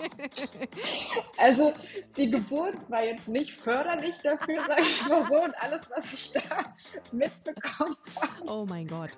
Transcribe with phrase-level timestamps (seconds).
[1.38, 1.72] Also
[2.16, 6.32] die Geburt war jetzt nicht förderlich dafür, sage ich mal so, und alles, was ich
[6.32, 6.74] da
[7.12, 8.42] mitbekommen habe.
[8.50, 9.10] Oh mein Gott.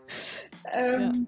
[0.73, 1.27] Ähm,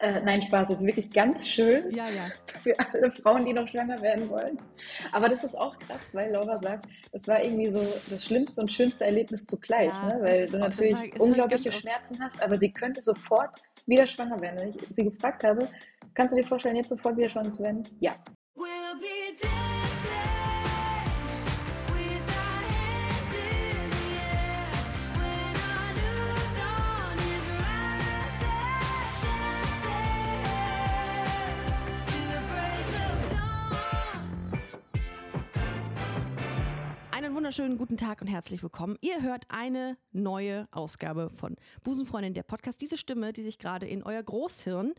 [0.00, 2.24] äh, nein, Spaß, das ist wirklich ganz schön Ja, ja.
[2.62, 4.58] für alle Frauen, die noch schwanger werden wollen.
[5.12, 8.72] Aber das ist auch krass, weil Laura sagt, das war irgendwie so das schlimmste und
[8.72, 10.18] schönste Erlebnis zugleich, Ja, ne?
[10.22, 11.72] weil du natürlich sag- unglaubliche.
[11.72, 14.58] Schmerzen hast, aber sie könnte sofort wieder schwanger werden.
[14.60, 15.68] Wenn ich sie gefragt habe,
[16.14, 17.88] kannst du dir vorstellen, jetzt sofort wieder schwanger zu werden?
[18.00, 18.14] Ja.
[37.52, 38.96] Wunderschönen guten Tag und herzlich willkommen.
[39.02, 42.80] Ihr hört eine neue Ausgabe von Busenfreundin, der Podcast.
[42.80, 44.94] Diese Stimme, die sich gerade in euer Großhirn,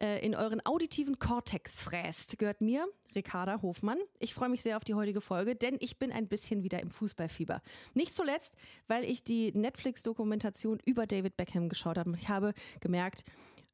[0.00, 3.98] äh, in euren auditiven Kortex fräst, gehört mir, Ricarda Hofmann.
[4.18, 6.90] Ich freue mich sehr auf die heutige Folge, denn ich bin ein bisschen wieder im
[6.90, 7.62] Fußballfieber.
[7.94, 8.56] Nicht zuletzt,
[8.88, 12.14] weil ich die Netflix-Dokumentation über David Beckham geschaut habe.
[12.20, 13.24] Ich habe gemerkt,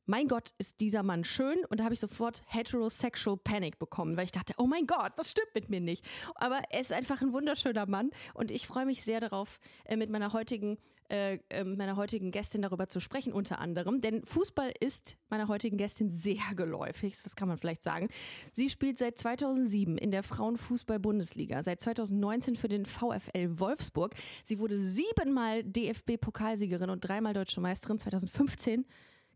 [0.06, 1.64] mein Gott, ist dieser Mann schön.
[1.68, 5.30] Und da habe ich sofort heterosexual panic bekommen, weil ich dachte, oh mein Gott, was
[5.30, 6.04] stimmt mit mir nicht?
[6.34, 10.10] Aber er ist einfach ein wunderschöner Mann und ich freue mich sehr darauf, äh, mit
[10.10, 10.78] meiner heutigen,
[11.08, 14.00] äh, äh, meiner heutigen Gästin darüber zu sprechen, unter anderem.
[14.00, 18.08] Denn Fußball ist meiner heutigen Gästin sehr geläufig, das kann man vielleicht sagen.
[18.52, 24.14] Sie spielt seit 2007 in der Frauenfußball-Bundesliga, seit 2019 für den VfL Wolfsburg.
[24.44, 27.98] Sie wurde siebenmal DFB-Pokalsiegerin und dreimal Deutsche Meisterin.
[27.98, 28.84] 2015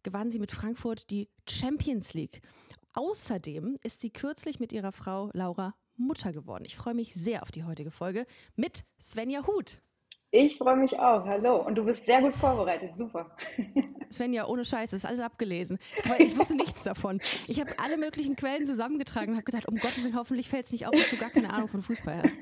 [0.02, 2.40] gewann sie mit Frankfurt die Champions League.
[2.94, 6.64] Außerdem ist sie kürzlich mit ihrer Frau Laura Mutter geworden.
[6.64, 9.80] Ich freue mich sehr auf die heutige Folge mit Svenja Huth.
[10.30, 11.24] Ich freue mich auch.
[11.24, 11.64] Hallo.
[11.64, 12.90] Und du bist sehr gut vorbereitet.
[12.96, 13.34] Super.
[14.12, 15.78] Svenja, ohne Scheiß, das ist alles abgelesen.
[16.04, 17.20] Weil ich wusste nichts davon.
[17.46, 20.72] Ich habe alle möglichen Quellen zusammengetragen und habe gedacht, um Gottes Willen, hoffentlich fällt es
[20.72, 22.38] nicht auf, dass du gar keine Ahnung von Fußball hast.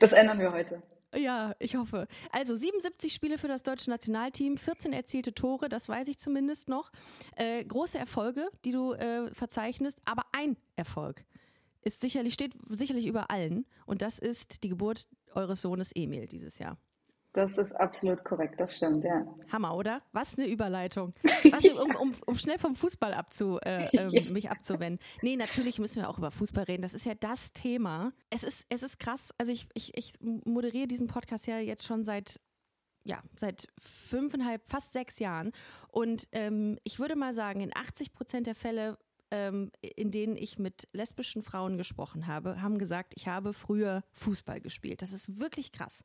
[0.00, 0.82] Das ändern wir heute.
[1.16, 2.06] Ja, ich hoffe.
[2.30, 6.90] Also 77 Spiele für das deutsche Nationalteam, 14 erzielte Tore, das weiß ich zumindest noch.
[7.36, 11.24] Äh, große Erfolge, die du äh, verzeichnest, aber ein Erfolg
[11.82, 16.58] ist sicherlich, steht sicherlich über allen und das ist die Geburt eures Sohnes Emil dieses
[16.58, 16.76] Jahr.
[17.36, 18.58] Das ist absolut korrekt.
[18.58, 19.26] Das stimmt, ja.
[19.52, 20.00] Hammer, oder?
[20.12, 21.12] Was eine Überleitung.
[21.52, 24.98] Was, um, um, um schnell vom Fußball abzu, äh, ähm, mich abzuwenden.
[25.20, 26.80] Nee, natürlich müssen wir auch über Fußball reden.
[26.80, 28.14] Das ist ja das Thema.
[28.30, 29.34] Es ist, es ist krass.
[29.36, 32.40] Also ich, ich, ich moderiere diesen Podcast ja jetzt schon seit
[33.04, 35.52] ja, seit fünfeinhalb, fast sechs Jahren.
[35.88, 38.98] Und ähm, ich würde mal sagen, in 80 Prozent der Fälle,
[39.30, 44.60] ähm, in denen ich mit lesbischen Frauen gesprochen habe, haben gesagt, ich habe früher Fußball
[44.60, 45.02] gespielt.
[45.02, 46.04] Das ist wirklich krass.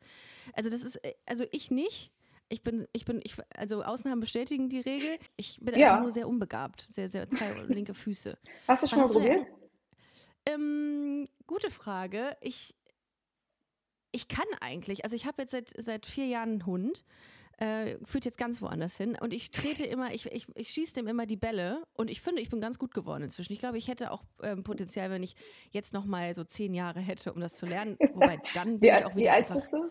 [0.54, 2.12] Also das ist, äh, also ich nicht.
[2.50, 5.18] Ich bin, ich bin, ich, also Ausnahmen bestätigen die Regel.
[5.38, 5.88] Ich bin Ja.
[5.92, 6.86] einfach nur sehr unbegabt.
[6.90, 8.38] Sehr, sehr, zwei linke Füße.
[8.68, 9.48] Hast du schon mal probiert?
[10.46, 12.36] Ähm, gute Frage.
[12.42, 12.76] Ich,
[14.12, 17.06] ich kann eigentlich, also ich habe jetzt seit, seit vier Jahren einen Hund,
[17.62, 21.08] äh, führt jetzt ganz woanders hin und ich trete immer, ich, ich, ich schieße dem
[21.08, 23.54] immer die Bälle und ich finde, ich bin ganz gut geworden inzwischen.
[23.54, 25.36] Ich glaube, ich hätte auch ähm, Potenzial, wenn ich
[25.70, 27.98] jetzt noch mal so zehn Jahre hätte, um das zu lernen.
[28.14, 29.88] Wobei dann Wie, bin ich auch wie wieder alt einfach, bist du?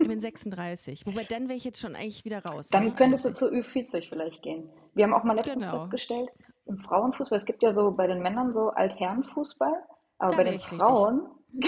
[0.00, 1.06] ich bin 36.
[1.06, 2.68] Wobei dann wäre ich jetzt schon eigentlich wieder raus.
[2.68, 2.94] Dann ne?
[2.94, 4.68] könntest du zu Ü40 vielleicht gehen.
[4.92, 5.78] Wir haben auch mal letztens Genau.
[5.78, 6.28] festgestellt,
[6.66, 9.82] im Frauenfußball, es gibt ja so bei den Männern so Altherrenfußball,
[10.18, 10.60] aber Da bei den.
[10.60, 11.26] Frauen,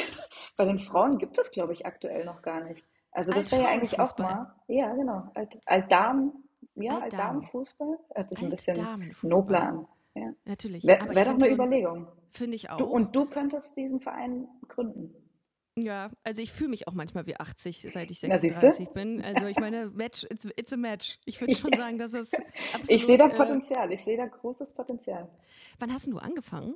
[0.59, 2.85] bei den Frauen gibt es, glaube ich, aktuell noch gar nicht.
[3.17, 6.33] Also das wäre ja eigentlich auch mal, ja genau, Alt, Altdamen,
[6.75, 7.03] ja, Altdamen.
[7.03, 8.77] Altdamenfußball, hört sich ein bisschen
[9.23, 9.87] nobler an.
[10.15, 10.33] Ja.
[10.45, 10.85] Natürlich.
[10.85, 12.09] Wäre wär doch eine Überlegung.
[12.33, 12.77] Finde ich auch.
[12.77, 15.15] Du, und du könntest diesen Verein gründen.
[15.79, 18.61] Ja, also ich fühle mich auch manchmal wie 80, seit ich Na, siehste.
[18.71, 19.23] 36 bin.
[19.23, 21.19] Also ich meine, Match, it's, it's a match.
[21.25, 22.91] Ich würde schon sagen, dass es absolut...
[22.91, 25.27] Ich sehe da äh, Potenzial, ich sehe da großes Potenzial.
[25.79, 26.75] wann hast du angefangen?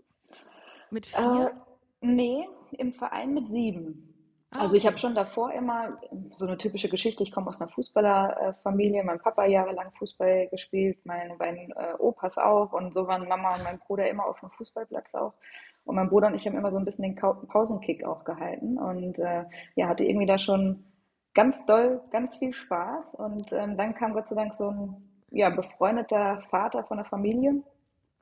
[0.91, 1.67] Mit Äh, vier?
[2.01, 4.10] nee, im Verein mit sieben.
[4.53, 4.89] Ah, Also ich okay.
[4.89, 5.99] habe schon davor immer
[6.37, 7.23] so eine typische Geschichte.
[7.23, 9.05] Ich komme aus einer Fußballerfamilie.
[9.05, 12.73] Mein Papa jahrelang Fußball gespielt, meine beiden äh, Opas auch.
[12.73, 15.35] Und so waren Mama und mein Bruder immer auf dem Fußballplatz auch.
[15.85, 18.79] Und mein Bruder und ich haben immer so ein bisschen den Pausenkick auch gehalten.
[18.79, 19.45] Und äh,
[19.77, 20.85] ja, hatte irgendwie da schon
[21.35, 23.15] ganz doll, ganz viel Spaß.
[23.15, 24.97] Und ähm, dann kam Gott sei Dank so ein
[25.31, 27.63] ja, befreundeter Vater von der Familie,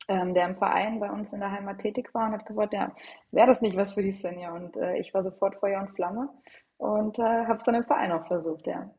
[0.08, 2.94] ähm, der im Verein bei uns in der Heimat tätig war und hat gefragt, ja,
[3.30, 4.54] wäre das nicht was für die Svenja?
[4.54, 6.30] Und äh, ich war sofort Feuer und Flamme
[6.78, 8.90] und äh, habe es dann im Verein auch versucht, ja.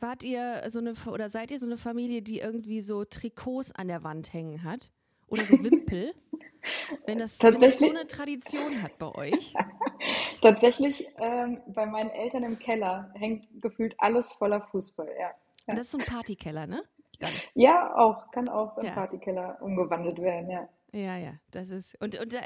[0.00, 3.88] Wart ihr so eine, oder seid ihr so eine Familie, die irgendwie so Trikots an
[3.88, 4.90] der Wand hängen hat?
[5.28, 6.12] Oder so Wimpel?
[7.06, 9.54] Wenn das, wenn das so eine Tradition hat bei euch?
[10.42, 15.30] Tatsächlich ähm, bei meinen Eltern im Keller hängt gefühlt alles voller Fußball, ja.
[15.66, 16.82] Und das ist so ein Partykeller, ne?
[17.18, 17.30] Dann.
[17.54, 18.92] Ja, auch, kann auch im Ja.
[18.92, 20.68] Partykeller umgewandelt werden, ja.
[20.92, 22.00] Ja, ja, das ist.
[22.00, 22.40] Und, und äh,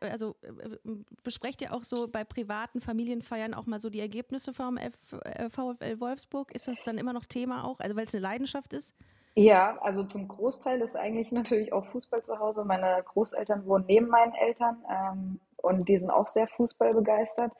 [0.00, 0.76] also äh,
[1.24, 4.92] besprecht ihr auch so bei privaten Familienfeiern auch mal so die Ergebnisse vom F,
[5.24, 6.54] äh, VfL Wolfsburg?
[6.54, 7.80] Ist das dann immer noch Thema auch?
[7.80, 8.94] Also weil es eine Leidenschaft ist?
[9.34, 12.64] Ja, also zum Großteil ist eigentlich natürlich auch Fußball zu Hause.
[12.64, 17.52] Meine Großeltern wohnen neben meinen Eltern, ähm, und die sind auch sehr fußballbegeistert.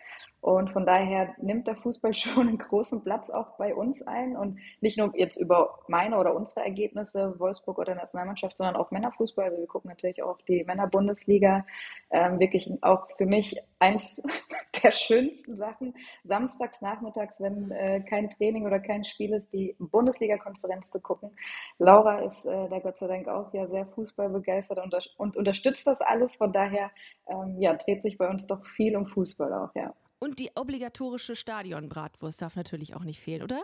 [0.44, 4.36] Und von daher nimmt der Fußball schon einen großen Platz auch bei uns ein.
[4.36, 9.46] Und nicht nur jetzt über meine oder unsere Ergebnisse, Wolfsburg oder Nationalmannschaft, sondern auch Männerfußball.
[9.46, 11.64] Also wir gucken natürlich auch die Männerbundesliga.
[12.10, 14.22] Ähm, wirklich auch für mich eins
[14.82, 15.94] der schönsten Sachen.
[16.24, 21.30] Samstags nachmittags, wenn äh, kein Training oder kein Spiel ist, die Bundesliga-Konferenz zu gucken.
[21.78, 26.02] Laura ist äh, da Gott sei Dank auch ja sehr fußballbegeistert und, und unterstützt das
[26.02, 26.36] alles.
[26.36, 26.90] Von daher
[27.28, 29.94] ähm, ja, dreht sich bei uns doch viel um Fußball auch, ja.
[30.18, 33.62] Und die obligatorische Stadionbratwurst darf natürlich auch nicht fehlen, oder?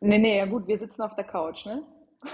[0.00, 1.82] Nee, nee, ja gut, wir sitzen auf der Couch, ne?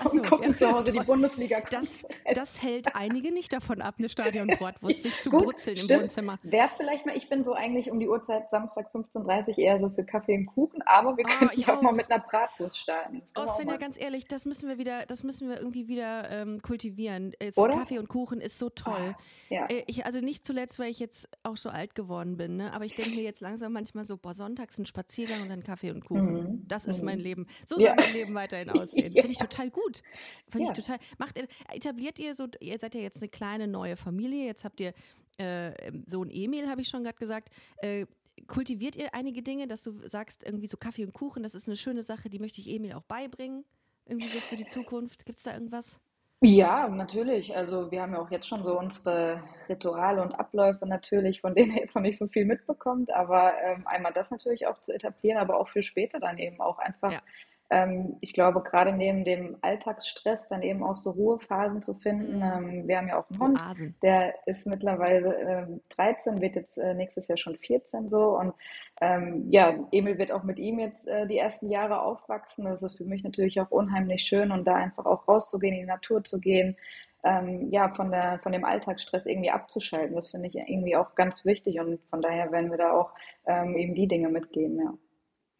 [0.07, 1.05] So, Und gucken ja, zu Hause die toll.
[1.07, 1.61] Bundesliga.
[1.71, 6.03] Das, das hält einige nicht davon ab, eine Stadionbratwurst sich zu Gut, brutzeln im stimmt.
[6.05, 6.39] Wohnzimmer.
[6.43, 9.91] Wäre vielleicht mal, ich bin so eigentlich um die Uhrzeit Samstag 15.30 Uhr eher so
[9.91, 11.95] für Kaffee und Kuchen, aber wir Ah, könnten ich auch mal auch.
[11.97, 13.21] mit einer Bratwurst starten.
[13.31, 13.79] Oh, können Svenja, mal.
[13.79, 17.33] ganz ehrlich, das müssen wir wieder, das müssen wir irgendwie wieder ähm, kultivieren.
[17.39, 17.75] Es, Oder?
[17.75, 19.15] Kaffee und Kuchen ist so toll.
[19.51, 19.67] Ja.
[19.67, 22.73] Äh, Ich, also nicht zuletzt, weil ich jetzt auch so alt geworden bin, ne?
[22.73, 25.91] aber ich denke mir jetzt langsam manchmal so, boah, sonntags ein Spaziergang und dann Kaffee
[25.91, 26.33] und Kuchen.
[26.33, 26.65] Mhm.
[26.69, 27.25] Das ist mein Mhm.
[27.25, 27.47] Leben.
[27.67, 27.89] So Ja.
[27.89, 29.13] soll mein Leben weiterhin aussehen.
[29.13, 29.21] Ja.
[29.23, 30.00] Finde ich total gut.
[30.49, 30.73] Finde Ja.
[30.73, 30.99] ich total.
[31.19, 31.38] Macht
[31.75, 34.94] etabliert ihr so, ihr seid ja jetzt eine kleine neue Familie, jetzt habt ihr
[35.37, 35.73] äh,
[36.06, 37.50] Sohn Emil, habe ich schon gerade gesagt.
[37.82, 38.06] Äh,
[38.47, 41.76] kultiviert ihr einige Dinge, dass du sagst, irgendwie so Kaffee und Kuchen, das ist eine
[41.76, 43.65] schöne Sache, die möchte ich Emil auch beibringen?
[44.06, 45.26] Irgendwie so für die Zukunft?
[45.26, 46.00] Gibt es da irgendwas?
[46.41, 47.56] Ja, natürlich.
[47.56, 51.70] Also wir haben ja auch jetzt schon so unsere Rituale und Abläufe natürlich, von denen
[51.73, 53.11] er jetzt noch nicht so viel mitbekommt.
[53.12, 56.79] Aber ähm, einmal das natürlich auch zu etablieren, aber auch für später dann eben auch
[56.79, 57.23] einfach, Ja.
[57.71, 62.37] Ähm, ich glaube, gerade neben dem Alltagsstress dann eben auch so Ruhephasen zu finden.
[62.37, 62.43] Mhm.
[62.43, 63.95] Ähm, wir haben ja auch einen Hund, Oasen.
[64.03, 68.39] der ist mittlerweile ähm, 13, wird jetzt äh, nächstes Jahr schon 14 so.
[68.39, 68.55] Und
[69.01, 72.65] ähm, ja, Emil wird auch mit ihm jetzt äh, die ersten Jahre aufwachsen.
[72.67, 75.87] Das ist für mich natürlich auch unheimlich schön und da einfach auch rauszugehen, in die
[75.87, 76.77] Natur zu gehen,
[77.25, 80.15] ähm, ja, von der, von dem Alltagsstress irgendwie abzuschalten.
[80.15, 83.13] Das finde ich irgendwie auch ganz wichtig und von daher werden wir da auch
[83.47, 84.95] ähm, eben die Dinge mitgeben, ja.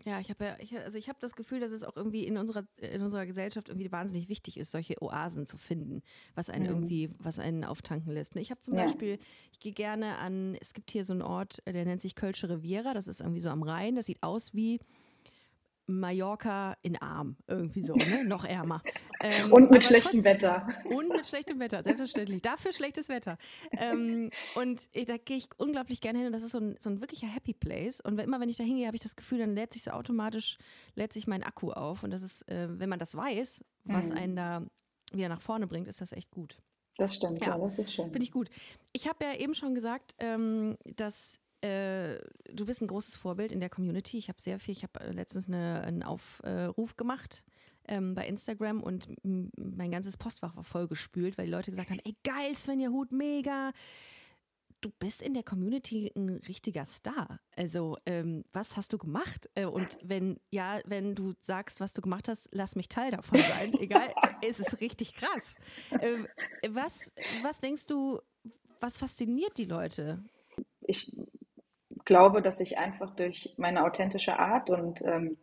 [0.07, 2.37] Ja, ich habe ja, ich, also ich habe das Gefühl, dass es auch irgendwie in
[2.37, 6.03] unserer, in unserer Gesellschaft irgendwie wahnsinnig wichtig ist, solche Oasen zu finden,
[6.35, 6.67] was einen Mhm.
[6.67, 8.35] irgendwie, was einen auftanken lässt.
[8.35, 8.43] ne?
[8.43, 8.77] Ich habe zum Ja.
[8.77, 9.19] Beispiel,
[9.51, 12.93] ich gehe gerne an, es gibt hier so einen Ort, der nennt sich Kölsche Riviera,
[12.93, 14.79] das ist irgendwie so am Rhein, das sieht aus wie
[15.87, 18.25] Mallorca in arm, irgendwie so, ne?
[18.25, 18.83] Noch ärmer.
[19.21, 20.69] Ähm, Und mit schlechtem trotzdem- Wetter.
[20.85, 22.43] und mit schlechtem Wetter, selbstverständlich.
[22.43, 23.39] Dafür schlechtes Wetter.
[23.71, 26.91] Ähm, und ich, da gehe ich unglaublich gerne hin und das ist so ein, so
[26.91, 28.03] ein wirklicher Happy Place.
[28.03, 30.59] Und immer wenn ich da hingehe, habe ich das Gefühl, dann lädt sich so automatisch,
[30.95, 32.03] lädt sich mein Akku auf.
[32.03, 34.17] Und das ist, äh, wenn man das weiß, was Mhm.
[34.19, 34.63] einen da
[35.15, 36.59] wieder nach vorne bringt, ist das echt gut.
[36.99, 37.57] Das stimmt, Ja.
[37.57, 38.11] ja, das ist schön.
[38.11, 38.51] Finde ich gut.
[38.93, 42.19] Ich habe ja eben schon gesagt, ähm, dass äh,
[42.53, 44.19] du bist ein großes Vorbild in der Community.
[44.19, 47.43] Ich habe sehr viel, ich habe äh, letztens eine, einen Aufruf gemacht
[47.89, 52.15] ähm, bei Instagram und mein ganzes Postfach war vollgespült, weil die Leute gesagt haben, ey
[52.23, 53.73] geil, Svenja Hut, mega.
[54.83, 57.41] Du bist in der Community ein richtiger Star.
[57.57, 59.49] Also, ähm, was hast du gemacht?
[59.55, 63.39] Äh, und wenn, ja, wenn du sagst, was du gemacht hast, lass mich Teil davon
[63.39, 63.73] sein.
[63.81, 64.13] Egal,
[64.47, 65.55] es ist richtig krass.
[66.03, 66.29] Ähm,
[66.69, 68.21] was, was denkst du,
[68.81, 70.23] was fasziniert die Leute?
[70.87, 71.17] ich
[72.05, 75.37] glaube, dass ich einfach durch meine authentische Art und ähm,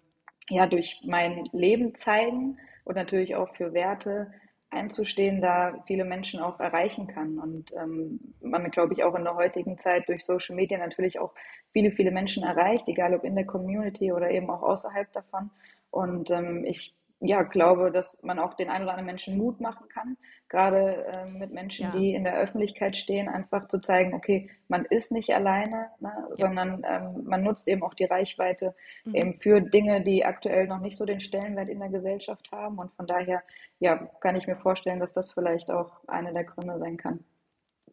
[0.49, 4.31] ja, durch mein Leben zeigen und natürlich auch für Werte
[4.69, 7.37] einzustehen, da viele Menschen auch erreichen kann.
[7.39, 11.33] Und ähm, man, glaube ich, auch in der heutigen Zeit durch Social Media natürlich auch
[11.73, 15.51] viele, viele Menschen erreicht, egal ob in der Community oder eben auch außerhalb davon.
[15.89, 19.87] Und ähm, ich ja, glaube, dass man auch den ein oder anderen Menschen Mut machen
[19.89, 20.17] kann,
[20.49, 21.91] gerade ähm, mit Menschen, Ja.
[21.91, 26.47] die in der Öffentlichkeit stehen, einfach zu zeigen, okay, man ist nicht alleine, ne, Ja.
[26.47, 28.75] sondern ähm, man nutzt eben auch die Reichweite
[29.05, 29.15] Mhm.
[29.15, 32.79] eben für Dinge, die aktuell noch nicht so den Stellenwert in der Gesellschaft haben.
[32.79, 33.43] Und von daher,
[33.79, 37.23] ja, kann ich mir vorstellen, dass das vielleicht auch einer der Gründe sein kann.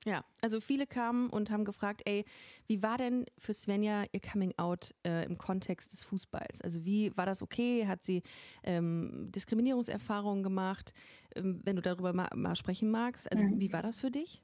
[0.07, 2.25] Ja, also viele kamen und haben gefragt, ey,
[2.67, 6.61] wie war denn für Svenja ihr Coming Out äh, im Kontext des Fußballs?
[6.63, 7.87] Also wie war das okay?
[7.87, 8.23] Hat sie
[8.63, 10.93] ähm, Diskriminierungserfahrungen gemacht?
[11.35, 13.59] Ähm, wenn du darüber mal, mal sprechen magst, also Mhm.
[13.59, 14.43] wie war das für dich?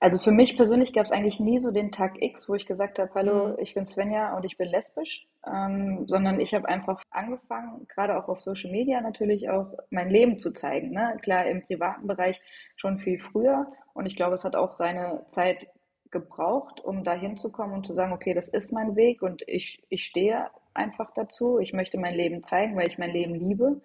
[0.00, 2.98] Also für mich persönlich gab es eigentlich nie so den Tag X, wo ich gesagt
[3.00, 3.56] habe, hallo, Mhm.
[3.58, 8.28] ich bin Svenja und ich bin lesbisch, ähm, sondern ich habe einfach angefangen, gerade auch
[8.28, 10.90] auf Social Media natürlich auch mein Leben zu zeigen.
[10.90, 11.16] Ne?
[11.22, 12.40] Klar, im privaten Bereich
[12.76, 15.68] schon viel früher und ich glaube, es hat auch seine Zeit
[16.10, 20.04] gebraucht, um da hinzukommen und zu sagen, okay, das ist mein Weg und ich, ich
[20.04, 21.58] stehe einfach dazu.
[21.58, 23.82] Ich möchte mein Leben zeigen, weil ich mein Leben liebe.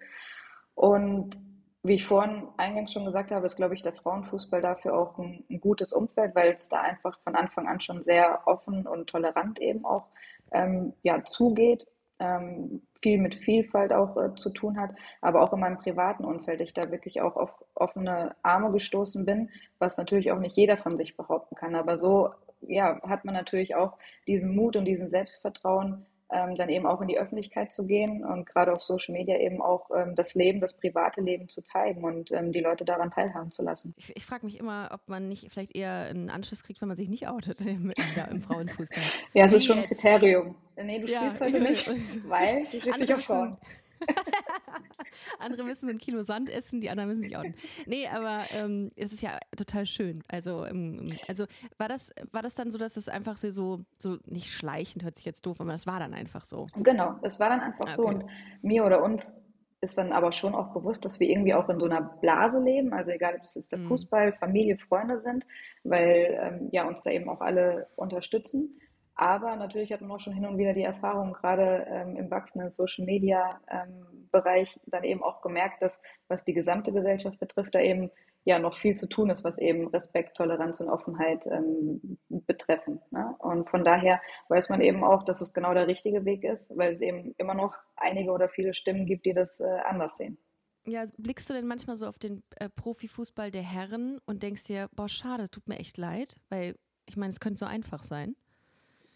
[0.74, 1.36] Und
[1.84, 5.44] wie ich vorhin eingangs schon gesagt habe, ist, glaube ich, der Frauenfußball dafür auch ein,
[5.50, 9.60] ein gutes Umfeld, weil es da einfach von Anfang an schon sehr offen und tolerant
[9.60, 10.06] eben auch
[10.52, 11.86] ähm, ja, zugeht,
[12.18, 16.62] ähm, viel mit Vielfalt auch äh, zu tun hat, aber auch in meinem privaten Umfeld
[16.62, 20.96] ich da wirklich auch auf offene Arme gestoßen bin, was natürlich auch nicht jeder von
[20.96, 21.74] sich behaupten kann.
[21.74, 22.30] Aber so
[22.62, 27.08] ja, hat man natürlich auch diesen Mut und diesen Selbstvertrauen, ähm, dann eben auch in
[27.08, 30.74] die Öffentlichkeit zu gehen und gerade auf Social Media eben auch ähm, das Leben, das
[30.76, 33.94] private Leben zu zeigen und ähm, die Leute daran teilhaben zu lassen.
[33.96, 36.96] Ich, ich frage mich immer, ob man nicht vielleicht eher einen Anschluss kriegt, wenn man
[36.96, 37.92] sich nicht outet im,
[38.30, 39.02] im Frauenfußball.
[39.34, 39.84] Ja, es ist schon ein?
[39.86, 40.54] Kriterium.
[40.76, 41.88] Nee, du Ja, spielst heute nicht,
[42.28, 43.56] weil du stehst auf müssen- Frauen.
[45.38, 47.54] Andere müssen so ein Kilo Sand essen, die anderen müssen sich outen.
[47.86, 50.22] Nee, aber ähm, es ist ja total schön.
[50.28, 51.46] Also, ähm, also
[51.78, 55.16] war das, war das dann so, dass es einfach so, so, so nicht schleichend, hört
[55.16, 56.70] sich jetzt doof, aber das war dann einfach so.
[56.76, 58.08] Genau, es war dann einfach so Okay.
[58.08, 58.24] und
[58.62, 59.40] mir oder uns
[59.80, 62.92] ist dann aber schon auch bewusst, dass wir irgendwie auch in so einer Blase leben,
[62.94, 63.80] also egal, ob es jetzt der Mhm.
[63.80, 65.46] Fußball, Familie, Freunde sind,
[65.84, 68.80] weil ähm, ja uns da eben auch alle unterstützen.
[69.16, 72.70] Aber natürlich hat man auch schon hin und wieder die Erfahrung, gerade ähm, im wachsenden
[72.70, 77.80] Social Media ähm, Bereich, dann eben auch gemerkt, dass was die gesamte Gesellschaft betrifft, da
[77.80, 78.10] eben
[78.44, 83.00] ja noch viel zu tun ist, was eben Respekt, Toleranz und Offenheit ähm, betreffen.
[83.10, 83.34] Ne?
[83.38, 86.94] Und von daher weiß man eben auch, dass es genau der richtige Weg ist, weil
[86.94, 90.38] es eben immer noch einige oder viele Stimmen gibt, die das äh, anders sehen.
[90.86, 94.90] Ja, blickst du denn manchmal so auf den äh, Profifußball der Herren und denkst dir,
[94.92, 96.74] boah, schade, tut mir echt leid, weil
[97.06, 98.36] ich meine, es könnte so einfach sein.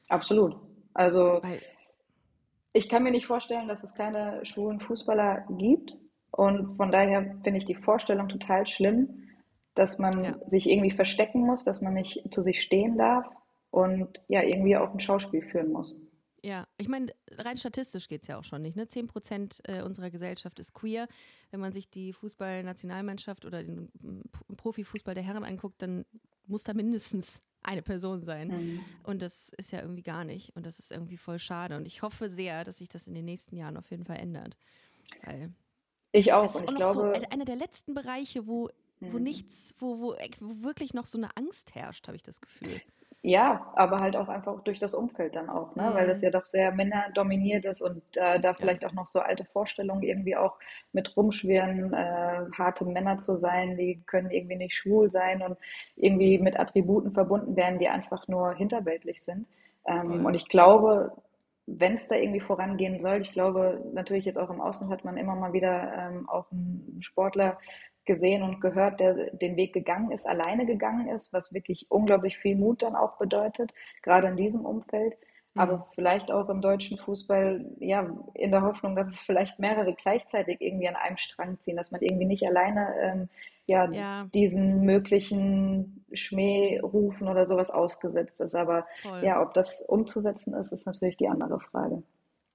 [0.08, 0.56] Absolut.
[0.94, 1.60] Also Weil,
[2.72, 5.96] ich kann mir nicht vorstellen, dass es keine schwulen Fußballer gibt.
[6.30, 9.28] Und von daher finde ich die Vorstellung total schlimm,
[9.74, 10.38] dass man Ja.
[10.46, 13.26] sich irgendwie verstecken muss, dass man nicht zu sich stehen darf
[13.70, 15.98] und ja, irgendwie auch ein Schauspiel führen muss.
[16.42, 18.76] ja, ich meine, rein statistisch geht es ja auch schon nicht.
[18.76, 18.86] Ne?
[18.86, 21.08] 10 Prozent äh, unserer Gesellschaft ist queer.
[21.50, 23.88] Wenn man sich die Fußballnationalmannschaft oder den
[24.30, 26.04] P- Profifußball der Herren anguckt, dann
[26.46, 28.48] muss da mindestens eine Person sein.
[28.48, 28.80] Mhm.
[29.04, 30.56] Und das ist ja irgendwie gar nicht.
[30.56, 31.76] Und das ist irgendwie voll schade.
[31.76, 34.56] Und ich hoffe sehr, dass sich das in den nächsten Jahren auf jeden Fall ändert.
[35.24, 35.52] Weil
[36.12, 36.42] Ich auch.
[36.42, 38.70] das ist auch noch so glaube, ein- einer der letzten Bereiche, wo,
[39.00, 39.22] wo Mhm.
[39.22, 42.80] nichts, wo, wo, wo wirklich noch so eine Angst herrscht, habe ich das Gefühl.
[43.22, 45.90] Ja, aber halt auch einfach durch das Umfeld dann auch, ne?
[45.92, 46.22] Weil das Mhm.
[46.22, 50.36] ja doch sehr männerdominiert ist und äh, da vielleicht auch noch so alte Vorstellungen irgendwie
[50.36, 50.56] auch
[50.92, 55.58] mit rumschwirren, äh, harte Männer zu sein, die können irgendwie nicht schwul sein und
[55.96, 59.48] irgendwie mit Attributen verbunden werden, die einfach nur hinterweltlich sind.
[59.84, 60.24] Ähm, Voll.
[60.24, 61.12] und ich glaube,
[61.66, 65.16] wenn es da irgendwie vorangehen soll, ich glaube, natürlich jetzt auch im Außen hat man
[65.16, 67.58] immer mal wieder ähm, auch einen Sportler
[68.08, 72.56] gesehen und gehört, der den Weg gegangen ist, alleine gegangen ist, was wirklich unglaublich viel
[72.56, 73.72] Mut dann auch bedeutet,
[74.02, 75.14] gerade in diesem Umfeld.
[75.54, 75.60] Mhm.
[75.60, 80.60] Aber vielleicht auch im deutschen Fußball, ja, in der Hoffnung, dass es vielleicht mehrere gleichzeitig
[80.60, 83.28] irgendwie an einem Strang ziehen, dass man irgendwie nicht alleine ähm,
[83.66, 84.24] ja, Ja.
[84.34, 88.54] diesen möglichen Schmährufen oder sowas ausgesetzt ist.
[88.54, 89.22] Aber Voll.
[89.22, 92.02] ja, ob das umzusetzen ist, ist natürlich die andere Frage.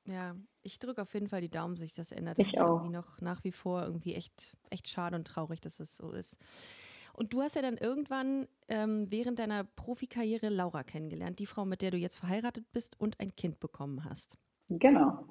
[0.05, 2.37] Ja, ich drücke auf jeden Fall die Daumen, sich das ändert.
[2.39, 2.77] Ich das ist auch.
[2.77, 6.37] irgendwie noch nach wie vor irgendwie echt, echt schade und traurig, dass es so ist.
[7.13, 11.81] Und du hast ja dann irgendwann ähm, während deiner Profikarriere Laura kennengelernt, die Frau, mit
[11.81, 14.35] der du jetzt verheiratet bist und ein Kind bekommen hast.
[14.69, 15.25] Genau.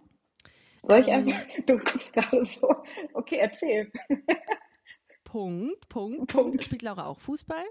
[0.85, 2.69] Soll ich Ähm, einfach, du guckst gerade so,
[3.15, 3.91] okay, erzähl.
[5.25, 6.61] Punkt, Punkt, Punkt.
[6.61, 6.63] Punkt.
[6.63, 7.65] Spielt Laura auch Fußball?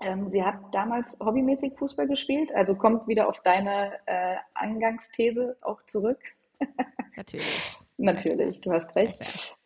[0.00, 5.80] Ähm, sie hat damals hobbymäßig Fußball gespielt, also kommt wieder auf deine äh, Angangsthese auch
[5.86, 6.18] zurück.
[7.16, 7.78] Natürlich.
[7.96, 9.16] Natürlich, du hast recht.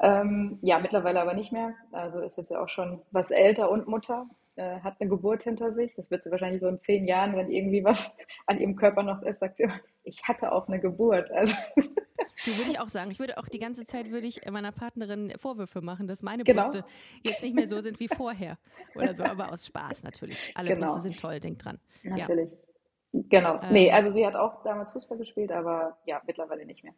[0.00, 1.74] Ähm, ja, mittlerweile aber nicht mehr.
[1.92, 4.26] Also ist jetzt ja auch schon was älter und Mutter,
[4.58, 5.94] äh, hat eine Geburt hinter sich.
[5.94, 8.14] Das wird sie wahrscheinlich so in zehn Jahren, wenn irgendwie was
[8.46, 11.30] an ihrem Körper noch ist, sagt sie immer, ich hatte auch eine Geburt.
[11.30, 11.54] Also
[12.46, 13.10] Die würde ich auch sagen.
[13.10, 16.62] Ich würde auch die ganze Zeit würde ich meiner Partnerin Vorwürfe machen, dass meine Genau.
[16.62, 16.84] Brüste
[17.22, 18.58] jetzt nicht mehr so sind wie vorher
[18.94, 20.52] oder so, aber aus Spaß natürlich.
[20.54, 20.86] Alle Genau.
[20.86, 21.80] Brüste sind toll, denk dran.
[22.02, 22.16] Ja.
[22.16, 22.50] natürlich.
[23.12, 23.60] Genau.
[23.62, 23.72] Ähm.
[23.72, 26.94] Nee, also sie hat auch damals Fußball gespielt, aber ja, mittlerweile nicht mehr.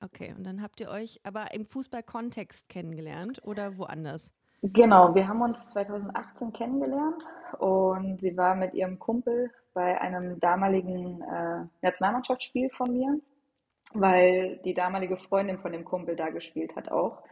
[0.00, 4.32] Okay, und dann habt ihr euch aber im Fußballkontext kennengelernt oder woanders?
[4.62, 7.22] Genau, wir haben uns 2018 kennengelernt
[7.58, 13.20] und sie war mit ihrem Kumpel bei einem damaligen äh, Nationalmannschaftsspiel von mir,
[13.94, 17.22] weil die damalige Freundin von dem Kumpel da gespielt hat auch.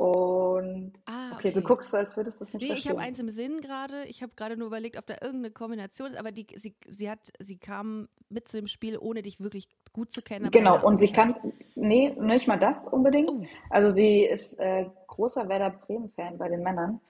[0.00, 1.68] Und Ah, okay, du okay.
[1.68, 4.06] guckst so, als würdest du es nicht Nee, ich habe eins im Sinn gerade.
[4.06, 7.30] Ich habe gerade nur überlegt, ob da irgendeine Kombination ist, aber die, sie, sie, hat,
[7.38, 10.50] sie kam mit zu dem Spiel, ohne dich wirklich gut zu kennen.
[10.52, 11.34] Genau, und sie zu kennen.
[11.34, 13.30] kann, nee, nicht mal das unbedingt.
[13.30, 13.44] Oh.
[13.70, 17.00] Also sie ist äh, großer Werder Bremen-Fan bei den Männern.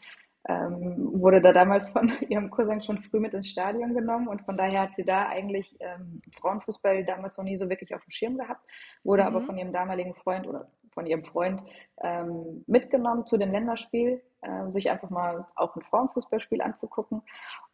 [0.48, 4.56] Ähm, wurde da damals von ihrem Cousin schon früh mit ins Stadion genommen und von
[4.56, 8.38] daher hat sie da eigentlich ähm, Frauenfußball damals noch nie so wirklich auf dem Schirm
[8.38, 8.62] gehabt,
[9.04, 9.44] wurde aber Mhm.
[9.44, 11.62] von ihrem damaligen Freund oder von ihrem Freund
[12.02, 17.22] ähm, mitgenommen zu dem Länderspiel, äh, sich einfach mal auch ein Frauenfußballspiel anzugucken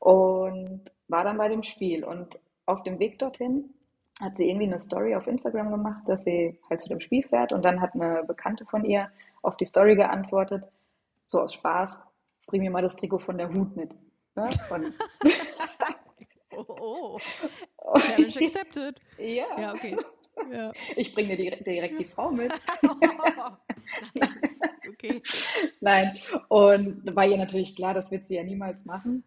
[0.00, 2.04] und war dann bei dem Spiel.
[2.04, 3.70] Und auf dem Weg dorthin
[4.20, 7.52] hat sie irgendwie eine Story auf Instagram gemacht, dass sie halt zu dem Spiel fährt
[7.52, 9.11] und dann hat eine Bekannte von ihr
[9.42, 10.64] auf die Story geantwortet,
[11.26, 12.00] so aus Spaß,
[12.46, 13.94] bring mir mal das Trikot von der Hut mit.
[14.35, 14.49] Ne?
[14.70, 14.94] Und,
[16.56, 17.18] Oh, oh.
[17.99, 19.00] Challenge accepted.
[19.18, 19.96] ja, Ja, okay.
[20.50, 20.70] Ja.
[20.96, 22.52] ich bringe dir direkt, direkt die Frau mit.
[24.14, 24.61] nice.
[24.88, 25.23] Okay.
[25.80, 26.18] Nein,
[26.49, 29.25] und war ihr natürlich klar, das wird sie ja niemals machen.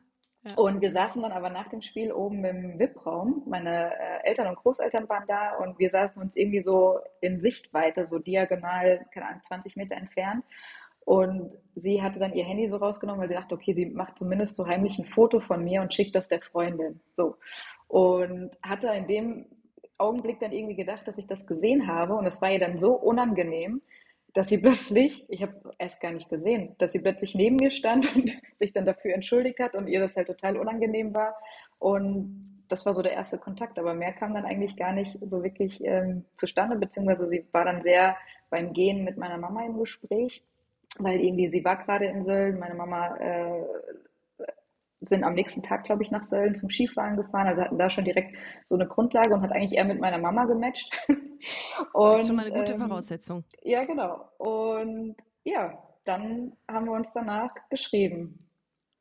[0.55, 3.43] Und wir saßen dann aber nach dem Spiel oben im VIP-Raum.
[3.47, 8.05] Meine äh, Eltern und Großeltern waren da und wir saßen uns irgendwie so in Sichtweite,
[8.05, 10.43] so diagonal, keine Ahnung, 20 Meter entfernt.
[11.05, 14.55] Und sie hatte dann ihr Handy so rausgenommen, weil sie dachte, okay, sie macht zumindest
[14.55, 16.99] so heimlich ein Foto von mir und schickt das der Freundin.
[17.13, 17.37] So.
[17.87, 19.45] Und hatte in dem
[19.97, 22.13] Augenblick dann irgendwie gedacht, dass ich das gesehen habe.
[22.13, 23.81] Und es war ihr dann so unangenehm,
[24.33, 28.15] dass sie plötzlich, ich habe erst gar nicht gesehen, dass sie plötzlich neben mir stand
[28.15, 31.35] und sich dann dafür entschuldigt hat und ihr das halt total unangenehm war.
[31.77, 35.43] Und das war so der erste Kontakt, aber mehr kam dann eigentlich gar nicht so
[35.43, 38.15] wirklich ähm, zustande, beziehungsweise sie war dann sehr
[38.49, 40.43] beim Gehen mit meiner Mama im Gespräch,
[40.99, 43.63] weil irgendwie sie war gerade in Sölden, meine Mama äh,
[45.01, 48.03] sind am nächsten Tag, glaube ich, nach Sölden zum Skifahren gefahren, also hatten da schon
[48.05, 50.89] direkt so eine Grundlage und hat eigentlich eher mit meiner Mama gematcht.
[51.93, 53.45] Das ist schon mal eine Und gute ähm, Voraussetzung.
[53.63, 54.27] ja, genau.
[54.39, 55.15] Und
[55.45, 58.39] ja, dann haben wir uns danach geschrieben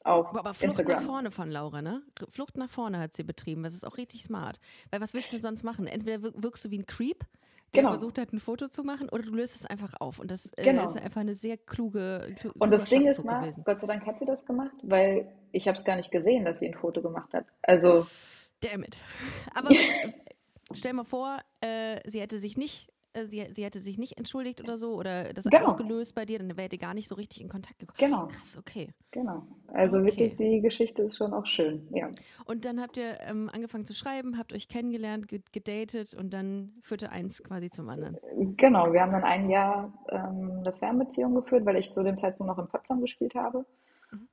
[0.05, 1.03] auf Aber Flucht nach Instagram.
[1.03, 2.03] vorne von Laura, ne?
[2.29, 3.65] Flucht nach vorne hat sie betrieben.
[3.65, 4.61] Das ist auch richtig smart.
[4.93, 5.89] Weil was willst du denn sonst machen?
[5.89, 7.25] Entweder wir- wirkst du wie ein Creep,
[7.75, 7.91] der Genau.
[7.93, 10.19] versucht hat, ein Foto zu machen, oder du löst es einfach auf.
[10.19, 10.85] Und das äh, Genau.
[10.85, 13.63] ist einfach eine sehr kluge, klu Und das Ding ist mal, gewesen.
[13.65, 16.59] Gott sei Dank hat sie das gemacht, weil ich habe es gar nicht gesehen, dass
[16.61, 17.45] sie ein Foto gemacht hat.
[17.63, 18.07] Also
[18.61, 18.99] Damn it.
[19.55, 19.71] Aber
[20.73, 22.91] stell mal vor, äh, sie hätte sich nicht,
[23.29, 25.67] sie, sie hätte sich nicht entschuldigt oder so oder das Genau.
[25.67, 27.99] aufgelöst bei dir, dann wäre ihr gar nicht so richtig in Kontakt gekommen.
[27.99, 28.89] genau, Krass, okay.
[29.11, 29.43] genau.
[29.69, 30.07] Also Okay.
[30.07, 31.87] wirklich, die Geschichte ist schon auch schön.
[31.93, 32.11] Ja,
[32.47, 36.73] Und dann habt ihr ähm, angefangen zu schreiben, habt euch kennengelernt, ge gedatet und dann
[36.83, 38.17] führte eins quasi zum anderen.
[38.57, 38.93] genau.
[38.93, 42.59] Wir haben dann ein Jahr ähm, eine Fernbeziehung geführt, weil ich zu dem Zeitpunkt noch
[42.63, 43.65] in Potsdam gespielt habe.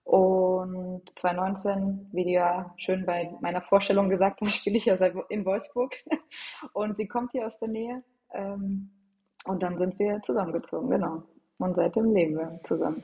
[0.05, 4.95] Und 2019, wie du ja schön bei meiner Vorstellung gesagt hast, spiele ich ja
[5.29, 5.95] in Wolfsburg.
[6.73, 8.03] Und sie kommt hier aus der Nähe.
[8.35, 8.89] Ähm,
[9.45, 11.23] und dann sind wir zusammengezogen, genau.
[11.57, 13.03] Und seitdem leben wir zusammen.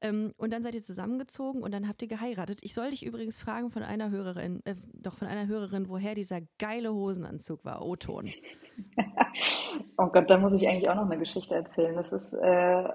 [0.00, 2.60] Ähm, und dann seid ihr zusammengezogen und dann habt ihr geheiratet.
[2.62, 6.40] Ich soll dich übrigens fragen von einer Hörerin, äh, doch von einer Hörerin, woher dieser
[6.58, 7.82] geile Hosenanzug war.
[7.82, 8.30] O-Ton.
[9.96, 11.94] Oh Gott, da muss ich eigentlich auch noch eine Geschichte erzählen.
[11.96, 12.88] Das ist, äh,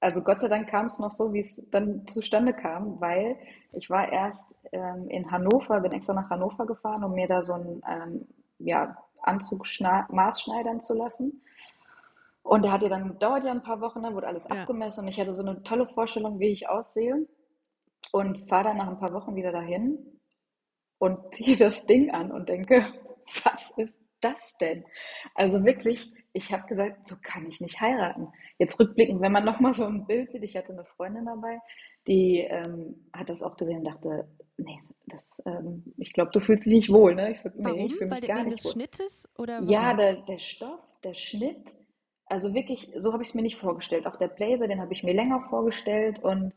[0.00, 3.36] also Gott sei Dank kam es noch so, wie es dann zustande kam, weil
[3.72, 7.54] ich war erst ähm, in Hannover, bin extra nach Hannover gefahren, um mir da so
[7.54, 8.26] einen ähm,
[8.58, 9.66] ja, Anzug
[10.10, 11.42] maßschneidern zu lassen.
[12.42, 14.60] Und der hat ja dann, dauert ja ein paar Wochen, dann wurde alles Ja.
[14.60, 17.26] abgemessen und ich hatte so eine tolle Vorstellung, wie ich aussehe
[18.12, 19.98] und fahre dann nach ein paar Wochen wieder dahin
[20.98, 22.84] und ziehe das Ding an und denke,
[23.44, 24.84] was ist das denn?
[25.34, 28.28] Also wirklich, ich habe gesagt, so kann ich nicht heiraten.
[28.58, 31.60] Jetzt rückblickend, wenn man nochmal so ein Bild sieht, ich hatte eine Freundin dabei,
[32.06, 36.66] die ähm, hat das auch gesehen und dachte, nee, das, ähm, ich glaube, du fühlst
[36.66, 37.32] dich nicht wohl, ne?
[37.32, 37.86] Ich sag, nee, Warum?
[37.86, 38.72] ich fühle Weil mich der, gar wegen nicht des wohl.
[38.72, 41.74] Schnittes oder Ja, der, der Stoff, der Schnitt,
[42.26, 44.06] also wirklich, so habe ich es mir nicht vorgestellt.
[44.06, 46.52] Auch der Blazer, den habe ich mir länger vorgestellt und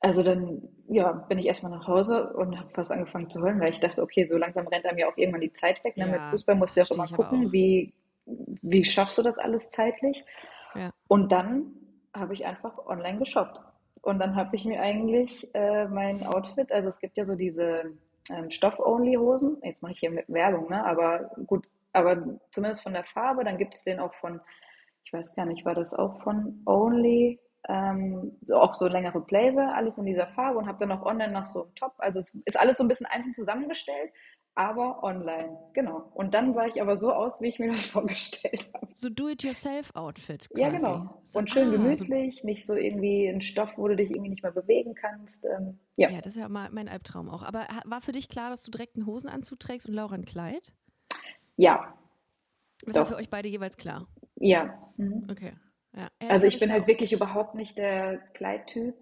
[0.00, 3.72] also dann, ja, bin ich erstmal nach Hause und habe fast angefangen zu heulen, weil
[3.72, 5.96] ich dachte, okay, so langsam rennt einem ja auch irgendwann die Zeit weg.
[5.96, 6.06] Ne?
[6.08, 7.52] Mit Ja, Fußball musst du ja auch immer gucken, auch.
[7.52, 7.94] wie,
[8.26, 10.24] wie schaffst du das alles zeitlich?
[10.74, 10.90] Ja.
[11.08, 11.72] Und dann
[12.14, 13.60] habe ich einfach online geshoppt.
[14.04, 17.92] Und dann habe ich mir eigentlich äh, mein Outfit, also es gibt ja so diese
[18.30, 20.84] ähm, Stoff-Only-Hosen, jetzt mache ich hier Werbung, ne?
[20.84, 24.40] Aber gut, aber zumindest von der Farbe, dann gibt es den auch von,
[25.04, 29.96] ich weiß gar nicht, war das auch von Only, ähm, auch so längere Blazer, alles
[29.96, 31.94] in dieser Farbe und habe dann auch online nach so einem Top.
[31.96, 34.12] Also es ist alles so ein bisschen einzeln zusammengestellt,
[34.56, 36.10] aber online, genau.
[36.14, 38.88] Und dann sah ich aber so aus, wie ich mir das vorgestellt habe.
[38.92, 41.20] So Do-it-yourself-Outfit Ja, genau.
[41.24, 44.30] So, Und schön ah, so, gemütlich, nicht so irgendwie ein Stoff, wo du dich irgendwie
[44.30, 45.44] nicht mehr bewegen kannst.
[45.44, 47.42] Ähm, ja, ja, das ist ja mal mein Albtraum auch.
[47.42, 50.72] Aber war für dich klar, dass du direkt einen Hosenanzug trägst und Laura ein Kleid?
[51.56, 51.94] ja,
[52.84, 54.06] Das war für euch beide jeweils klar.
[54.36, 54.78] ja.
[54.96, 55.26] Mhm.
[55.30, 55.52] Okay.
[55.96, 56.08] Ja.
[56.22, 58.94] Ja, Also ich bin mir halt wirklich überhaupt nicht der Kleidtyp.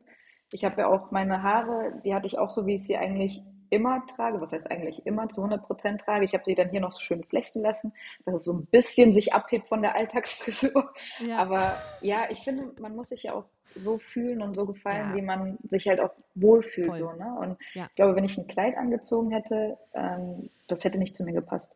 [0.50, 3.42] Ich habe ja auch meine Haare, die hatte ich auch so, wie ich sie eigentlich
[3.72, 4.40] immer trage.
[4.40, 6.24] Was heißt eigentlich immer zu 100% trage.
[6.24, 7.92] Ich habe sie dann hier noch so schön flechten lassen,
[8.24, 10.92] dass es so ein bisschen sich abhebt von der Alltagsfrisur.
[11.26, 11.38] Ja.
[11.38, 15.16] Aber ja, ich finde, man muss sich ja auch so fühlen und so gefallen, Ja.
[15.16, 16.88] wie man sich halt auch wohlfühlt.
[16.88, 16.96] Voll.
[16.96, 17.34] So, ne?
[17.40, 17.86] Und Ja.
[17.88, 21.74] ich glaube, wenn ich ein Kleid angezogen hätte, ähm, das hätte nicht zu mir gepasst.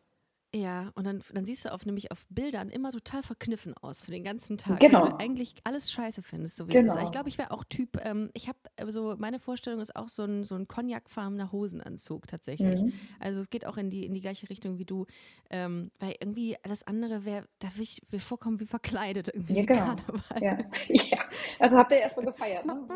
[0.55, 4.11] Ja, und dann, dann siehst du auf, nämlich auf Bildern immer total verkniffen aus für
[4.11, 4.79] den ganzen Tag.
[4.79, 5.03] Genau.
[5.03, 6.93] Weil du eigentlich alles scheiße findest, so wie es ist.
[6.93, 7.05] Genau.
[7.05, 8.57] Ich glaube, ich wäre auch Typ, ähm, ich habe
[8.91, 12.81] so, meine Vorstellung ist auch so ein, so ein cognacfarbener Hosenanzug tatsächlich.
[12.81, 12.93] Mhm.
[13.19, 15.05] Also es geht auch in die, in die gleiche Richtung wie du,
[15.49, 19.57] ähm, weil irgendwie alles andere wäre, da will ich mir vorkommen wie verkleidet irgendwie.
[19.57, 19.95] Ja, genau.
[19.95, 20.43] Karneval.
[20.43, 20.57] Ja.
[20.87, 21.19] ja.
[21.59, 22.87] Also habt ihr erstmal gefeiert, ne?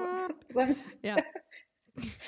[1.03, 1.17] Ja.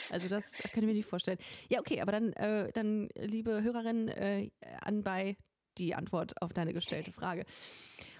[0.09, 1.39] Also das kann ich mir nicht vorstellen.
[1.69, 4.49] Ja, okay, aber dann, äh, dann liebe Hörerin, äh,
[4.81, 5.37] anbei
[5.77, 7.45] die Antwort auf deine gestellte Frage.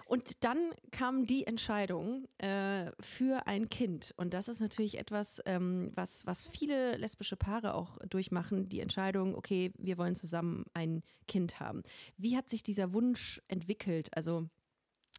[0.06, 4.13] Und dann kam die Entscheidung äh, für ein Kind.
[4.17, 8.69] Und das ist natürlich etwas, ähm, was, was viele lesbische Paare auch durchmachen.
[8.69, 11.84] Die Entscheidung, okay, wir wollen zusammen ein Kind haben.
[12.17, 14.15] Wie hat sich dieser Wunsch entwickelt?
[14.15, 14.49] Also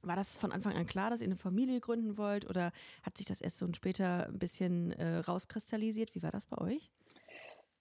[0.07, 2.49] war das von Anfang an klar, dass ihr eine Familie gründen wollt?
[2.49, 6.15] Oder hat sich das erst so später ein bisschen äh, rauskristallisiert?
[6.15, 6.91] Wie war das bei euch?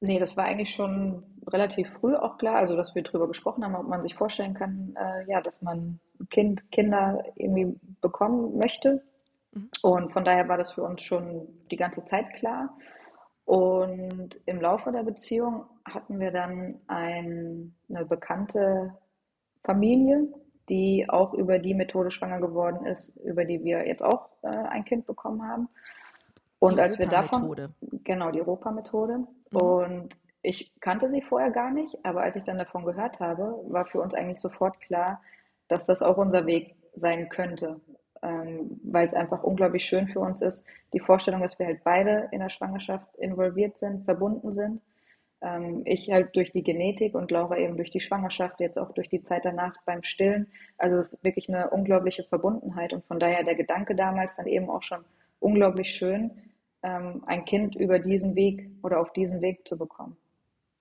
[0.05, 3.75] Nee, das war eigentlich schon relativ früh auch klar, also dass wir drüber gesprochen haben,
[3.75, 9.01] ob man sich vorstellen kann, äh, ja, dass man ein Kind, Kinder irgendwie bekommen möchte.
[9.53, 9.69] Mhm.
[9.81, 12.75] Und von daher war das für uns schon die ganze Zeit klar.
[13.45, 18.97] Und im Laufe der Beziehung hatten wir dann ein, eine bekannte
[19.63, 20.27] Familie,
[20.69, 24.85] die auch über die Methode schwanger geworden ist, über die wir jetzt auch äh, ein
[24.85, 25.69] Kind bekommen haben.
[26.59, 27.73] Und Die als wir davon,
[28.03, 29.19] genau, die Europa-Methode.
[29.51, 29.57] Mhm.
[29.57, 33.85] Und ich kannte sie vorher gar nicht, aber als ich dann davon gehört habe, war
[33.85, 35.21] für uns eigentlich sofort klar,
[35.67, 37.81] dass das auch unser Weg sein könnte.
[38.21, 42.29] Ähm, weil es einfach unglaublich schön für uns ist, die Vorstellung, dass wir halt beide
[42.31, 44.79] in der Schwangerschaft involviert sind, verbunden sind.
[45.43, 49.09] Ähm, ich halt durch die Genetik und Laura eben durch die Schwangerschaft, jetzt auch durch
[49.09, 50.47] die Zeit danach beim Stillen.
[50.77, 54.69] Also es ist wirklich eine unglaubliche Verbundenheit und von daher der Gedanke damals dann eben
[54.69, 55.03] auch schon
[55.39, 56.31] unglaublich schön,
[56.81, 60.15] ähm, ein Kind über diesen Weg oder auf diesem Weg zu bekommen.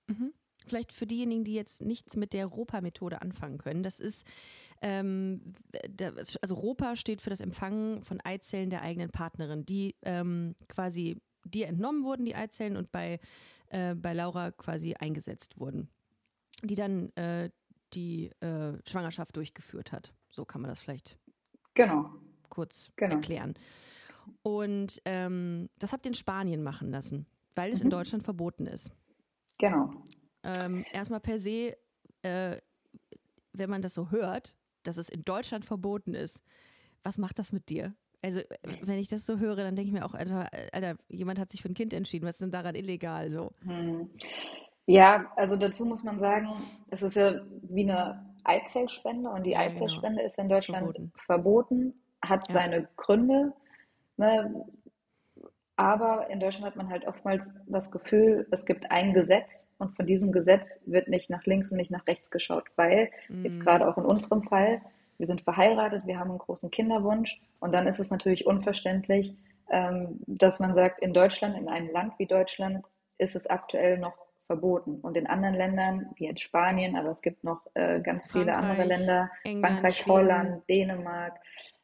[0.09, 0.33] Mhm.
[0.67, 3.83] Vielleicht für diejenigen, die jetzt nichts mit der ROPA-Methode anfangen können.
[3.83, 4.25] Das ist,
[4.81, 5.43] ähm,
[6.41, 11.67] also ROPA steht für das Empfangen von Eizellen der eigenen Partnerin, die ähm, quasi dir
[11.67, 13.19] entnommen wurden, die Eizellen, und bei,
[13.73, 15.89] äh, bei Laura quasi eingesetzt wurden,
[16.63, 17.51] die dann äh,
[17.95, 20.13] die äh, Schwangerschaft durchgeführt hat.
[20.31, 21.19] So kann man das vielleicht
[21.75, 22.11] Genau,
[22.49, 23.15] kurz Genau.
[23.17, 23.55] erklären.
[24.43, 27.91] Und ähm, das habt ihr in Spanien machen lassen, weil es in Mhm.
[27.91, 28.93] Deutschland verboten ist.
[29.59, 29.91] genau.
[30.45, 31.77] Ähm, erstmal per se,
[32.23, 32.57] äh,
[33.53, 36.43] wenn man das so hört, dass es in Deutschland verboten ist,
[37.05, 37.95] was macht das mit dir?
[38.23, 38.47] Also, äh,
[38.81, 41.63] wenn ich das so höre, dann denke ich mir auch, Alter, Alter, jemand hat sich
[41.63, 43.31] für ein Kind entschieden, was ist denn daran illegal?
[43.31, 43.53] So.
[43.65, 44.11] Hm.
[44.87, 46.49] Ja, also dazu muss man sagen,
[46.91, 49.71] es ist ja wie eine Eizellspende und die Ja, genau.
[49.71, 51.13] Eizellspende ist in Ist Deutschland verboten.
[51.27, 52.53] verboten, hat Ja.
[52.53, 53.53] seine Gründe,
[54.17, 54.67] ne?
[55.77, 60.07] Aber in Deutschland hat man halt oftmals das Gefühl, es gibt ein Gesetz und von
[60.07, 63.11] diesem Gesetz wird nicht nach links und nicht nach rechts geschaut, weil
[63.43, 63.61] jetzt Mm.
[63.61, 64.81] gerade auch in unserem Fall,
[65.23, 69.37] wir sind verheiratet, wir haben einen großen Kinderwunsch und dann ist es natürlich unverständlich,
[69.71, 72.85] ähm, dass man sagt, in Deutschland, in einem Land wie Deutschland,
[73.19, 74.15] ist es aktuell noch
[74.49, 74.97] verboten.
[74.97, 78.83] Und in anderen Ländern, wie jetzt Spanien, aber es gibt noch äh, ganz viele andere
[78.83, 80.11] Länder, England, Frankreich, Schweden.
[80.11, 81.41] Holland, Dänemark,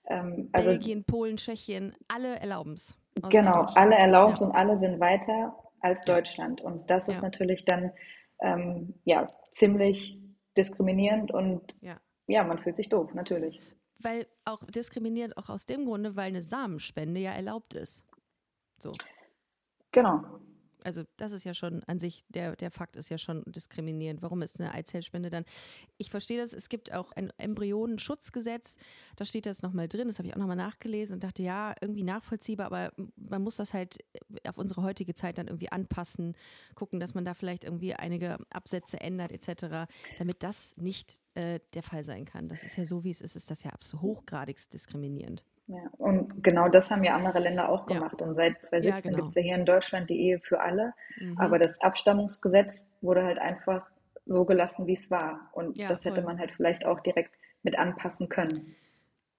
[0.08, 2.98] ähm, also Belgien, Polen, Tschechien, alle erlauben es.
[3.30, 4.46] Genau, alle erlauben es Ja.
[4.48, 6.04] und alle sind weiter als.
[6.04, 6.60] Deutschland.
[6.60, 7.22] Und das ist Ja.
[7.22, 7.92] natürlich dann
[8.40, 10.18] ähm, ja, ziemlich
[10.56, 12.00] diskriminierend und Ja.
[12.28, 13.60] Ja, man fühlt sich doof, natürlich.
[13.98, 18.04] Weil auch diskriminierend auch aus dem Grunde, weil eine Samenspende ja erlaubt ist.
[18.78, 18.92] So.
[19.90, 20.22] Genau.
[20.88, 24.22] Also das ist ja schon an sich, der, der Fakt ist ja schon diskriminierend.
[24.22, 25.44] Warum ist eine Eizellspende dann?
[25.98, 28.78] Ich verstehe das, es gibt auch ein Embryonenschutzgesetz,
[29.16, 32.04] da steht das nochmal drin, das habe ich auch nochmal nachgelesen und dachte, ja, irgendwie
[32.04, 33.98] nachvollziehbar, aber man muss das halt
[34.48, 36.34] auf unsere heutige Zeit dann irgendwie anpassen,
[36.74, 41.82] gucken, dass man da vielleicht irgendwie einige Absätze ändert etc., damit das nicht äh, der
[41.82, 42.48] Fall sein kann.
[42.48, 45.44] Das ist ja so, wie es ist, ist das ja absolut hochgradigst diskriminierend.
[45.68, 47.96] Ja, und genau das haben ja andere Länder auch Ja.
[47.96, 48.22] gemacht.
[48.22, 49.16] Und seit 2017 Ja, genau.
[49.16, 50.94] gibt es ja hier in Deutschland die Ehe für alle.
[51.20, 51.38] Mhm.
[51.38, 53.86] Aber das Abstammungsgesetz wurde halt einfach
[54.24, 55.50] so gelassen, wie es war.
[55.52, 56.24] Und Ja, das hätte voll.
[56.24, 58.74] man halt vielleicht auch direkt mit anpassen können.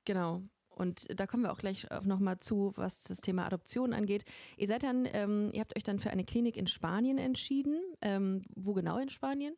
[0.05, 0.41] Genau.
[0.69, 4.23] Und da kommen wir auch gleich nochmal zu, was das Thema Adoption angeht.
[4.55, 7.81] Ihr seid dann, ähm, ihr habt euch dann für eine Klinik in Spanien entschieden.
[8.01, 9.55] Ähm, wo genau in Spanien?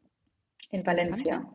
[0.71, 1.45] In Valencia.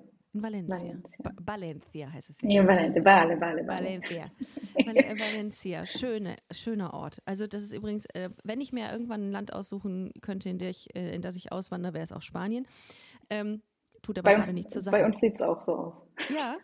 [0.42, 0.76] Valencia.
[0.76, 1.18] Valencia.
[1.22, 2.36] Ba Valencia heißt es.
[2.42, 3.84] Ja, Valencia, vale, vale, vale.
[3.84, 4.24] Valencia.
[4.86, 7.20] Val äh, Valencia, schöne, schöner Ort.
[7.24, 10.94] Also das ist übrigens, äh, wenn ich mir irgendwann ein Land aussuchen könnte, in, ich,
[10.94, 12.66] äh, in das ich auswandere, wäre es auch Spanien.
[13.30, 13.62] Ähm,
[14.02, 14.96] tut aber Bei uns, nichts zur Sache.
[14.96, 15.94] bei uns sieht es auch so aus.
[16.34, 16.56] ja.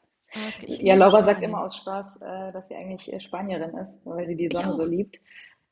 [0.66, 4.46] ich Ja, Laura sagt immer aus Spaß, dass sie eigentlich Spanierin ist, weil sie die
[4.46, 5.18] Ich Sonne so liebt.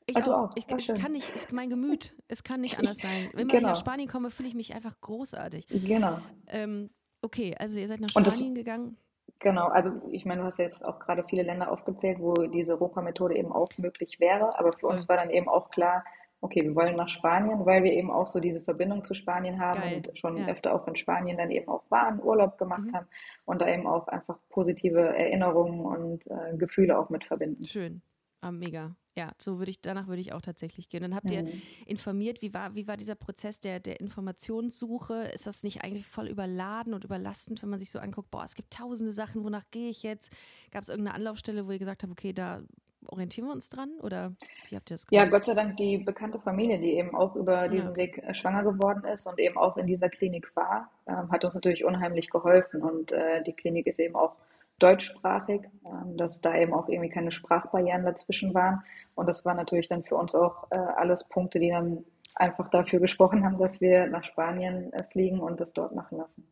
[0.07, 0.49] Ich du auch.
[0.49, 0.49] auch.
[0.55, 0.95] Ich, schön.
[0.97, 2.15] kann nicht, es mein Gemüt.
[2.27, 3.29] Es kann nicht anders sein.
[3.33, 3.69] Wenn ich Genau.
[3.69, 5.67] nach Spanien komme, fühle ich mich einfach großartig.
[5.69, 6.19] Genau.
[6.47, 6.89] Ähm,
[7.21, 8.97] Okay, also ihr seid nach Und das, Spanien gegangen.
[9.39, 12.73] genau, also ich meine, du hast ja jetzt auch gerade viele Länder aufgezählt, wo diese
[12.73, 16.03] Europa-Methode eben auch möglich wäre, aber für uns war dann eben auch klar,
[16.41, 19.81] okay, wir wollen nach Spanien, weil wir eben auch so diese Verbindung zu Spanien haben
[19.81, 19.95] Geil.
[19.97, 20.47] und schon Ja.
[20.47, 22.95] öfter auch in Spanien dann eben auch waren, Urlaub gemacht Mhm.
[22.95, 23.07] haben
[23.45, 27.63] und da eben auch einfach positive Erinnerungen und äh, Gefühle auch mit verbinden.
[27.65, 28.01] Schön.
[28.41, 28.95] Ah, mega.
[29.17, 31.01] Ja, so würde ich, danach würde ich auch tatsächlich gehen.
[31.01, 31.61] Dann habt ihr Mhm.
[31.85, 35.23] informiert, wie war, wie war dieser Prozess der, der Informationssuche?
[35.33, 38.55] Ist das nicht eigentlich voll überladen und überlastend, wenn man sich so anguckt, boah, es
[38.55, 40.31] gibt tausende Sachen, wonach gehe ich jetzt?
[40.71, 42.61] Gab es irgendeine Anlaufstelle, wo ihr gesagt habt, okay, da
[43.05, 43.91] orientieren wir uns dran?
[43.99, 44.33] Oder
[44.67, 45.29] wie habt ihr das Ja, gemacht?
[45.29, 47.97] Gott sei Dank die bekannte Familie, die eben auch über Ja, diesen okay.
[47.97, 51.53] Weg äh, schwanger geworden ist und eben auch in dieser Klinik war, ähm, hat uns
[51.53, 52.81] natürlich unheimlich geholfen.
[52.81, 54.35] Und äh, die Klinik ist eben auch
[54.81, 58.83] deutschsprachig, ähm, dass da eben auch irgendwie keine Sprachbarrieren dazwischen waren.
[59.15, 62.99] Und das waren natürlich dann für uns auch äh, alles Punkte, die dann einfach dafür
[62.99, 66.47] gesprochen haben, dass wir nach Spanien äh, fliegen und das dort machen lassen.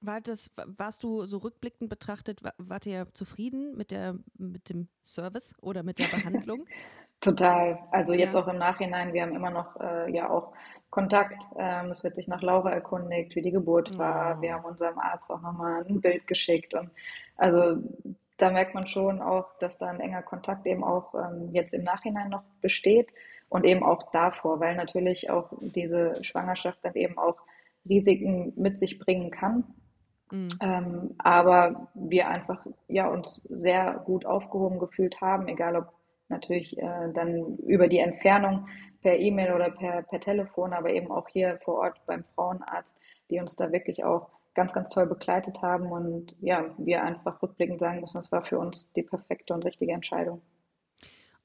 [0.00, 4.88] War das, warst du so rückblickend betrachtet, wa- wart ihr zufrieden mit der, mit dem
[5.04, 6.66] Service oder mit der Behandlung?
[7.20, 7.78] Total.
[7.90, 8.36] Also jetzt Ja.
[8.36, 10.52] auch im Nachhinein, wir haben immer noch äh, ja auch
[10.90, 11.42] Kontakt.
[11.58, 14.40] Ähm, es wird sich nach Laura erkundigt, wie die Geburt war.
[14.40, 16.74] Wir haben unserem Arzt auch nochmal ein Bild geschickt.
[16.74, 16.90] Und
[17.36, 17.76] also
[18.38, 21.84] da merkt man schon auch, dass da ein enger Kontakt eben auch ähm, jetzt im
[21.84, 23.08] Nachhinein noch besteht
[23.48, 27.36] und eben auch davor, weil natürlich auch diese Schwangerschaft dann eben auch
[27.88, 29.64] Risiken mit sich bringen kann.
[30.30, 30.48] Mm.
[30.60, 35.97] Ähm, aber wir einfach ja uns sehr gut aufgehoben gefühlt haben, egal ob
[36.28, 38.68] natürlich äh, dann über die Entfernung
[39.02, 42.98] per E-Mail oder per, per Telefon, aber eben auch hier vor Ort beim Frauenarzt,
[43.30, 47.80] die uns da wirklich auch ganz, ganz toll begleitet haben und ja, wir einfach rückblickend
[47.80, 50.42] sagen müssen, das war für uns die perfekte und richtige Entscheidung.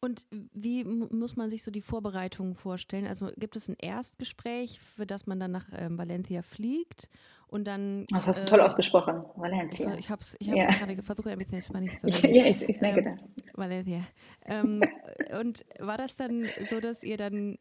[0.02, 3.08] Und wie muss man sich so die Vorbereitungen vorstellen?
[3.08, 7.10] Also gibt es ein Erstgespräch, für das man dann nach ähm, Valencia fliegt
[7.48, 8.08] und dann.
[8.13, 9.26] Das hast du toll äh, ausgesprochen,
[9.69, 9.82] ich Valencia.
[9.82, 12.36] ver- ich habe ich hab Ja, gerade versucht, ein bisschen Spanisch zu reden.
[12.36, 13.17] ja, ich, ich merke Ähm,
[13.54, 13.63] das.
[13.63, 14.02] Valencia.
[14.46, 14.82] Ähm,
[15.39, 17.58] und war das dann so, dass ihr dann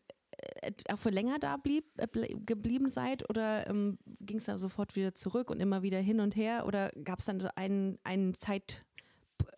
[0.62, 2.06] äh, auch für länger da blieb, äh,
[2.46, 6.36] geblieben seid oder ähm, ging es da sofort wieder zurück und immer wieder hin und
[6.36, 6.66] her?
[6.66, 8.84] Oder gab es dann so einen, einen Zeit,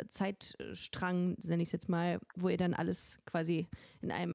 [0.08, 3.68] Zeitstrang, nenne ich es jetzt mal, wo ihr dann alles quasi
[4.00, 4.34] in einem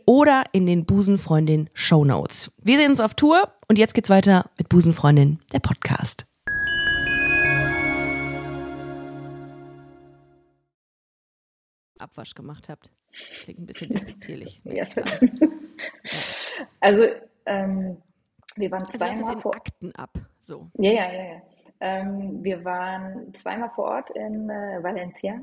[0.05, 2.51] oder in den Busenfreundin Show Notes.
[2.61, 6.25] Wir sehen uns auf Tour und jetzt geht's weiter mit Busenfreundin, der Podcast.
[11.99, 12.89] Abwasch gemacht habt.
[13.11, 14.61] Das klingt ein bisschen despektierlich.
[14.65, 14.85] Ja.
[16.79, 17.03] Also
[17.45, 17.97] ähm,
[18.55, 20.11] wir waren Also zweimal in vor Akten ab.
[20.41, 20.69] So.
[20.77, 21.41] Ja, ja, ja, ja.
[21.79, 25.39] Ähm, wir waren zweimal vor Ort in äh, Valencia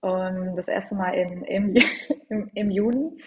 [0.00, 1.74] und das erste Mal in, im,
[2.28, 3.20] im, im Juni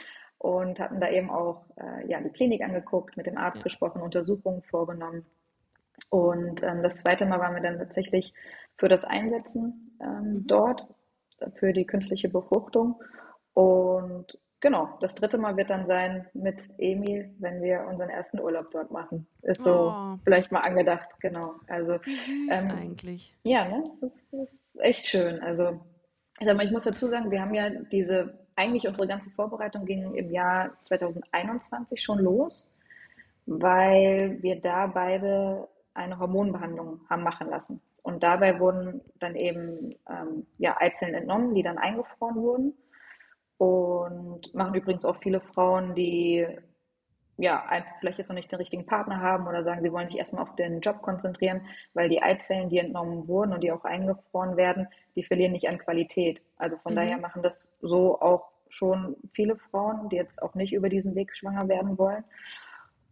[0.44, 3.64] und hatten da eben auch äh, ja, die Klinik angeguckt, mit dem Arzt Ja.
[3.64, 5.26] gesprochen, Untersuchungen vorgenommen.
[6.10, 8.34] Und ähm, das zweite Mal waren wir dann tatsächlich
[8.78, 10.86] für das Einsetzen ähm, dort,
[11.56, 13.02] für die künstliche Befruchtung.
[13.54, 18.70] Und genau, das dritte Mal wird dann sein mit Emil, wenn wir unseren ersten Urlaub
[18.72, 19.26] dort machen.
[19.44, 20.18] Ist so Oh.
[20.26, 21.54] vielleicht mal angedacht, genau.
[21.68, 23.34] Also Wie süß ähm, eigentlich.
[23.44, 25.40] ja, ne, es ist, es ist echt schön.
[25.42, 25.80] Also,
[26.38, 29.86] ich sag mal, ich muss dazu sagen, wir haben ja diese, eigentlich unsere ganze Vorbereitung
[29.86, 32.72] ging im Jahr 2021 schon los,
[33.46, 37.82] weil wir da beide eine Hormonbehandlung haben machen lassen.
[38.02, 42.74] Und dabei wurden dann eben ähm, ja, Eizellen entnommen, die dann eingefroren wurden.
[43.58, 46.46] Und machen übrigens auch viele Frauen, die
[47.38, 50.18] ja, einfach vielleicht jetzt noch nicht den richtigen Partner haben oder sagen, sie wollen sich
[50.18, 51.62] erstmal auf den Job konzentrieren,
[51.94, 55.80] weil die Eizellen, die entnommen wurden und die auch eingefroren werden, die verlieren nicht an
[55.80, 56.42] Qualität.
[56.58, 56.96] Also von Mhm.
[56.96, 61.36] daher machen das so auch schon viele Frauen, die jetzt auch nicht über diesen Weg
[61.36, 62.24] schwanger werden wollen.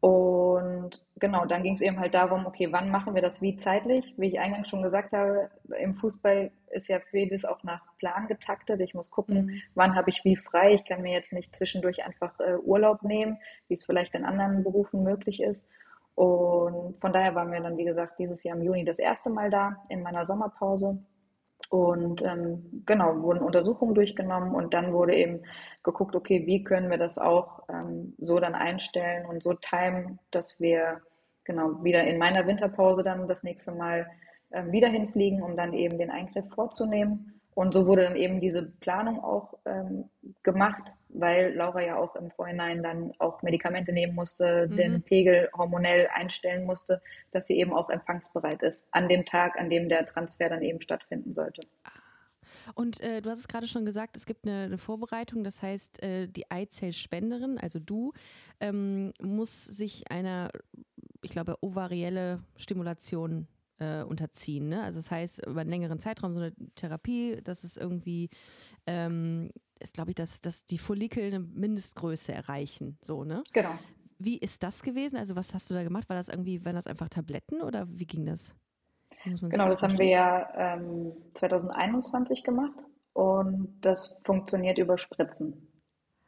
[0.02, 4.14] Und genau, dann ging es eben halt darum, okay, wann machen wir das wie zeitlich?
[4.18, 8.82] Wie ich eingangs schon gesagt habe, im Fußball ist ja vieles auch nach Plan getaktet.
[8.82, 9.62] Ich muss gucken, Mhm.
[9.76, 10.74] wann habe ich wie frei.
[10.74, 13.38] Ich kann mir jetzt nicht zwischendurch einfach äh, Urlaub nehmen,
[13.68, 15.68] wie es vielleicht in anderen Berufen möglich ist.
[16.16, 19.50] Und von daher waren wir dann, wie gesagt, dieses Jahr im Juni das erste Mal
[19.52, 20.98] da in meiner Sommerpause.
[21.72, 25.40] Und ähm, genau, wurden Untersuchungen durchgenommen und dann wurde eben
[25.84, 30.60] geguckt, okay, wie können wir das auch ähm, so dann einstellen und so timen, dass
[30.60, 31.00] wir
[31.46, 34.06] genau wieder in meiner Winterpause dann das nächste Mal
[34.52, 37.40] ähm, wieder hinfliegen, um dann eben den Eingriff vorzunehmen.
[37.56, 40.10] Und so wurde dann eben diese Planung auch ähm,
[40.44, 44.78] gemacht, weil Laura ja auch im Vorhinein dann auch Medikamente nehmen musste, Mhm.
[44.78, 49.70] den Pegel hormonell einstellen musste, dass sie eben auch empfangsbereit ist an dem Tag, an
[49.70, 51.62] dem der Transfer dann eben stattfinden sollte.
[52.76, 56.04] Und äh, du hast es gerade schon gesagt, es gibt eine, eine Vorbereitung, das heißt,
[56.04, 58.14] äh, die Eizellspenderin, also du,
[58.60, 60.50] ähm, muss sich einer,
[61.22, 63.48] ich glaube, ovarielle Stimulation
[63.80, 64.70] äh, unterziehen.
[64.70, 64.84] Ne?
[64.84, 68.30] Also das heißt, über einen längeren Zeitraum so eine Therapie, das ist irgendwie,
[68.86, 69.50] ähm,
[69.82, 72.98] ist glaube ich, dass, dass die Follikel eine Mindestgröße erreichen.
[73.02, 73.44] So, ne?
[73.54, 73.74] Genau.
[74.20, 75.18] Wie ist das gewesen?
[75.18, 76.08] Also was hast du da gemacht?
[76.10, 78.56] War das irgendwie, waren das einfach Tabletten oder wie ging das?
[79.24, 82.74] Wie Genau, das haben wir ja ähm, 2021 gemacht
[83.14, 85.68] und das funktioniert über Spritzen.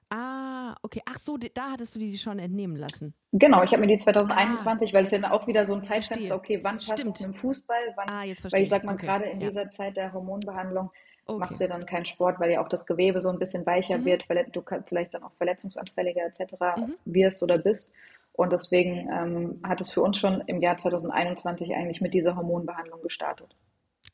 [0.10, 1.02] Ah, okay.
[1.10, 3.16] Ach so, da hattest du die schon entnehmen lassen.
[3.32, 6.60] Genau, ich habe mir die 2021, weil es ja auch wieder so ein Zeitfenster, okay,
[6.64, 7.16] wann passt Stimmt.
[7.16, 8.84] es mit dem Fußball, wann, Ah, jetzt weil verstehe ich sag ich.
[8.84, 9.48] mal, Okay, gerade in ja.
[9.48, 10.92] dieser Zeit der Hormonbehandlung
[11.38, 11.72] machst du Okay.
[11.74, 14.06] ja dann keinen Sport, weil ja auch das Gewebe so ein bisschen weicher Mhm.
[14.06, 16.54] wird, verlet- du vielleicht dann auch verletzungsanfälliger etc.
[16.78, 16.96] Mhm.
[17.06, 17.92] wirst oder bist.
[18.34, 23.02] Und deswegen ähm, hat es für uns schon im Jahr 2021 eigentlich mit dieser Hormonbehandlung
[23.02, 23.56] gestartet.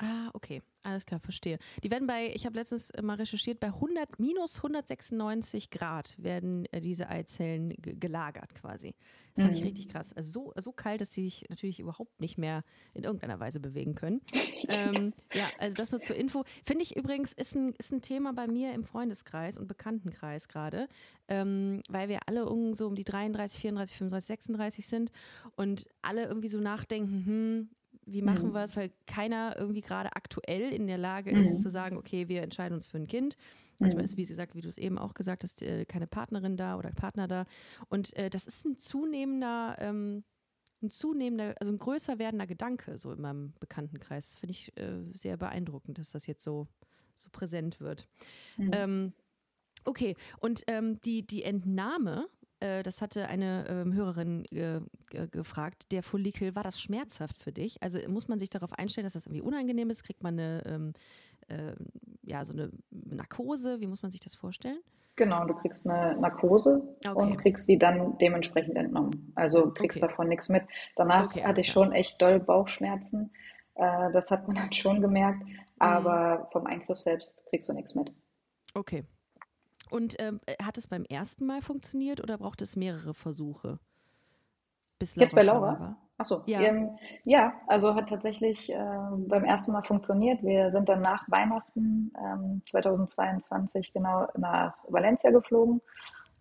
[0.01, 0.62] Ah, okay.
[0.81, 1.59] Alles klar, verstehe.
[1.83, 6.79] Die werden bei, ich habe letztens mal recherchiert, bei 100, minus 196 Grad werden äh,
[6.79, 8.95] diese Eizellen ge- gelagert quasi.
[9.35, 9.65] Das fand ich Mhm.
[9.67, 10.13] richtig krass.
[10.13, 13.93] Also so, so kalt, dass sie sich natürlich überhaupt nicht mehr in irgendeiner Weise bewegen
[13.93, 14.21] können.
[14.69, 16.45] ähm, ja, also das nur zur Info.
[16.65, 20.88] Finde ich übrigens, ist ein, ist ein Thema bei mir im Freundeskreis und Bekanntenkreis gerade,
[21.27, 25.12] ähm, weil wir alle so um die 33, 34, 35, 36 sind
[25.57, 27.69] und alle irgendwie so nachdenken, hm,
[28.11, 28.53] wie machen Mhm.
[28.53, 31.59] wir es, weil keiner irgendwie gerade aktuell in der Lage ist Mhm.
[31.61, 33.35] zu sagen, okay, wir entscheiden uns für ein Kind.
[33.79, 34.05] Manchmal Mhm.
[34.05, 36.91] ist, wie gesagt, wie du es eben auch gesagt hast, äh, keine Partnerin da oder
[36.91, 37.45] Partner da.
[37.89, 40.23] Und äh, das ist ein zunehmender, ähm,
[40.81, 44.31] ein zunehmender, also ein größer werdender Gedanke so in meinem Bekanntenkreis.
[44.31, 46.67] Das finde ich äh, sehr beeindruckend, dass das jetzt so,
[47.15, 48.07] so präsent wird.
[48.57, 48.71] Mhm.
[48.73, 49.13] Ähm,
[49.85, 52.27] okay, und ähm, die, die Entnahme,
[52.59, 57.51] äh, das hatte eine ähm, Hörerin äh, ge- gefragt, der Follikel, war das schmerzhaft für
[57.51, 57.81] dich?
[57.83, 60.03] Also muss man sich darauf einstellen, dass das irgendwie unangenehm ist?
[60.03, 60.93] Kriegt man eine, ähm,
[61.47, 61.73] äh,
[62.23, 63.81] ja, so eine Narkose?
[63.81, 64.79] Wie muss man sich das vorstellen?
[65.15, 67.13] Genau, du kriegst eine Narkose Okay.
[67.13, 69.31] und kriegst die dann dementsprechend entnommen.
[69.35, 69.99] Also kriegst Okay.
[70.01, 70.63] davon nichts mit.
[70.95, 73.31] Danach Okay, hatte ich schon echt doll Bauchschmerzen.
[73.75, 75.43] Äh, das hat man dann schon gemerkt.
[75.79, 75.79] Mhm.
[75.79, 78.11] Aber vom Eingriff selbst kriegst du nichts mit.
[78.75, 79.03] Okay.
[79.89, 83.80] Und ähm, hat es beim ersten Mal funktioniert oder braucht es mehrere Versuche?
[84.99, 85.80] Bis Jetzt bei Laura?
[85.80, 85.97] war?
[86.17, 86.60] Ach so, Ja.
[86.60, 88.78] ähm, ja, also hat tatsächlich äh,
[89.28, 90.43] beim ersten Mal funktioniert.
[90.43, 95.82] Wir sind dann nach Weihnachten ähm, 2022 genau nach Valencia geflogen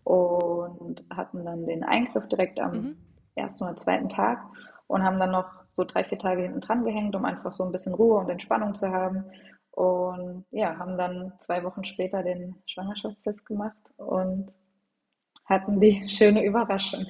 [0.03, 2.97] und hatten dann den Eingriff direkt am Mhm.
[3.37, 4.43] ersten oder zweiten Tag
[4.89, 7.71] und haben dann noch so drei, vier Tage hinten dran gehängt, um einfach so ein
[7.71, 9.25] bisschen Ruhe und Entspannung zu haben.
[9.79, 14.51] Und ja, haben dann zwei Wochen später den Schwangerschaftstest gemacht und
[15.45, 17.07] hatten die schöne Überraschung.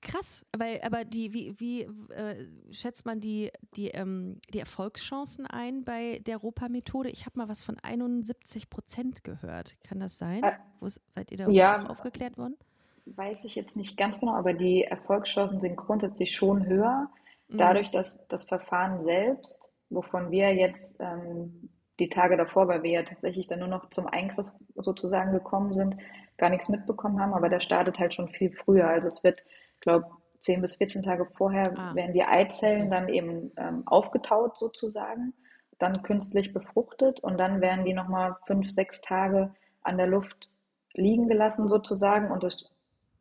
[0.00, 1.82] Krass, weil aber die, wie, wie
[2.12, 7.08] äh, schätzt man die, die, ähm, die Erfolgschancen ein bei der Ropa-Methode?
[7.08, 9.74] Ich habe mal was von 71 Prozent gehört.
[9.82, 10.44] Kann das sein?
[10.44, 11.86] Äh, Wo seid ihr da ja.
[11.86, 12.56] aufgeklärt worden?
[13.06, 17.10] Weiß ich jetzt nicht ganz genau, aber die Erfolgschancen sind grundsätzlich schon höher.
[17.48, 17.58] Mhm.
[17.58, 23.02] Dadurch, dass das Verfahren selbst, wovon wir jetzt ähm, die Tage davor, weil wir ja
[23.02, 25.96] tatsächlich dann nur noch zum Eingriff sozusagen gekommen sind,
[26.36, 28.88] gar nichts mitbekommen haben, aber der startet halt schon viel früher.
[28.88, 30.06] Also es wird, ich glaube,
[30.40, 35.32] 10 bis 14 Tage vorher Ah, werden die Eizellen dann eben ähm, aufgetaut sozusagen,
[35.78, 40.50] dann künstlich befruchtet und dann werden die nochmal fünf, sechs Tage an der Luft
[40.92, 42.70] liegen gelassen sozusagen und es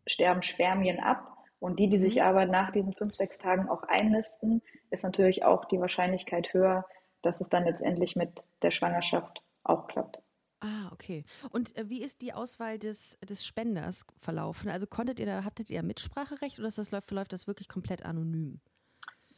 [0.05, 1.32] sterben Spermien ab.
[1.63, 2.23] Und die, die sich Mhm.
[2.23, 6.85] aber nach diesen fünf, sechs Tagen auch einnisten, ist natürlich auch die Wahrscheinlichkeit höher,
[7.21, 10.21] dass es dann letztendlich mit der Schwangerschaft auch klappt.
[10.59, 11.23] Ah, okay.
[11.51, 14.69] Und äh, wie ist die Auswahl des, des Spenders verlaufen?
[14.69, 18.03] Also konntet ihr da, hattet ihr Mitspracherecht oder ist das, läuft, verläuft das wirklich komplett
[18.03, 18.59] anonym?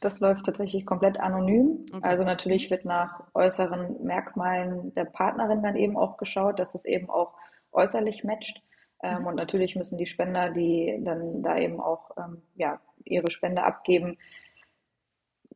[0.00, 1.86] Das läuft tatsächlich komplett anonym.
[1.92, 2.08] Okay.
[2.08, 7.08] Also natürlich wird nach äußeren Merkmalen der Partnerin dann eben auch geschaut, dass es eben
[7.08, 7.34] auch
[7.70, 8.60] äußerlich matcht.
[9.02, 13.62] Ähm, und natürlich müssen die Spender, die dann da eben auch ähm, ja, ihre Spende
[13.62, 14.18] abgeben,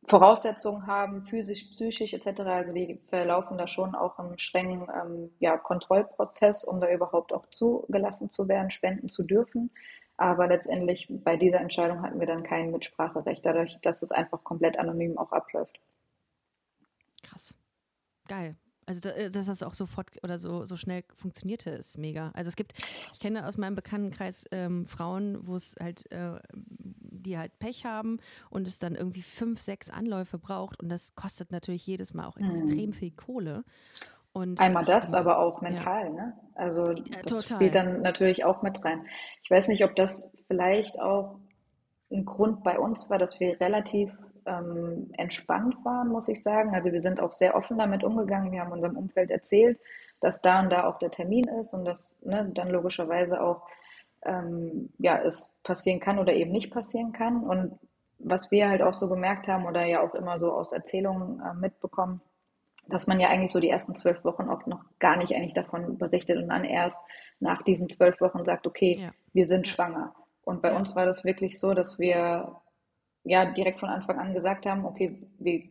[0.05, 2.41] Voraussetzungen haben, physisch, psychisch etc.
[2.41, 7.45] Also die verlaufen da schon auch einen strengen ähm, ja, Kontrollprozess, um da überhaupt auch
[7.51, 9.71] zugelassen zu werden, spenden zu dürfen.
[10.17, 14.77] Aber letztendlich bei dieser Entscheidung hatten wir dann kein Mitspracherecht, dadurch, dass es einfach komplett
[14.77, 15.79] anonym auch abläuft.
[17.23, 17.55] Krass.
[18.27, 18.55] Geil.
[18.85, 22.31] Also, äh, dass das auch sofort oder so, so schnell funktionierte, ist mega.
[22.33, 22.73] Also, es gibt,
[23.13, 28.19] ich kenne aus meinem Bekanntenkreis ähm, Frauen, wo es halt, äh, die halt Pech haben
[28.49, 32.37] und es dann irgendwie fünf, sechs Anläufe braucht und das kostet natürlich jedes Mal auch
[32.37, 33.63] extrem viel Kohle.
[34.33, 35.69] Und Einmal das, aber auch ja.
[35.69, 36.33] mental, ne?
[36.55, 37.43] Also das total.
[37.43, 39.05] spielt dann natürlich auch mit rein.
[39.43, 41.39] Ich weiß nicht, ob das vielleicht auch
[42.11, 44.11] ein Grund bei uns war, dass wir relativ
[44.45, 46.73] ähm, entspannt waren, muss ich sagen.
[46.73, 48.51] Also wir sind auch sehr offen damit umgegangen.
[48.51, 49.79] Wir haben unserem Umfeld erzählt,
[50.19, 53.67] dass da und da auch der Termin ist und dass ne, dann logischerweise auch
[54.23, 57.43] ähm, ja, es passieren kann oder eben nicht passieren kann.
[57.43, 57.79] Und
[58.19, 61.53] was wir halt auch so gemerkt haben oder ja auch immer so aus Erzählungen äh,
[61.55, 62.21] mitbekommen,
[62.87, 65.97] dass man ja eigentlich so die ersten zwölf Wochen auch noch gar nicht eigentlich davon
[65.97, 66.99] berichtet und dann erst
[67.39, 69.11] nach diesen zwölf Wochen sagt, okay, Ja.
[69.33, 70.13] wir sind schwanger.
[70.43, 70.77] Und bei Ja.
[70.77, 72.55] uns war das wirklich so, dass wir
[73.23, 75.63] ja direkt von Anfang an gesagt haben, okay, wir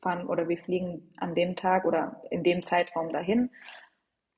[0.00, 3.50] fahren oder wir fliegen an dem Tag oder in dem Zeitraum dahin.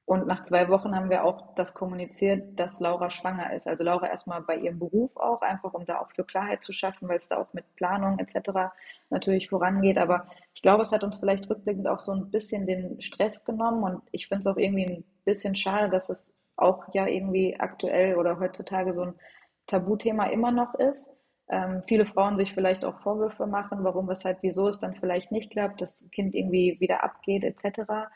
[0.06, 3.66] Und nach zwei Wochen haben wir auch das kommuniziert, dass Laura schwanger ist.
[3.66, 7.08] Also Laura erstmal bei ihrem Beruf auch, einfach um da auch für Klarheit zu schaffen,
[7.08, 8.74] weil es da auch mit Planung etc.
[9.08, 9.96] natürlich vorangeht.
[9.96, 13.82] Aber ich glaube, es hat uns vielleicht rückblickend auch so ein bisschen den Stress genommen.
[13.82, 18.16] Und ich finde es auch irgendwie ein bisschen schade, dass es auch ja irgendwie aktuell
[18.16, 19.14] oder heutzutage so ein
[19.66, 21.13] Tabuthema immer noch ist.
[21.48, 25.50] Ähm, viele Frauen sich vielleicht auch Vorwürfe machen, warum, weshalb, wieso es dann vielleicht nicht
[25.50, 28.08] klappt, das Kind irgendwie wieder abgeht etc.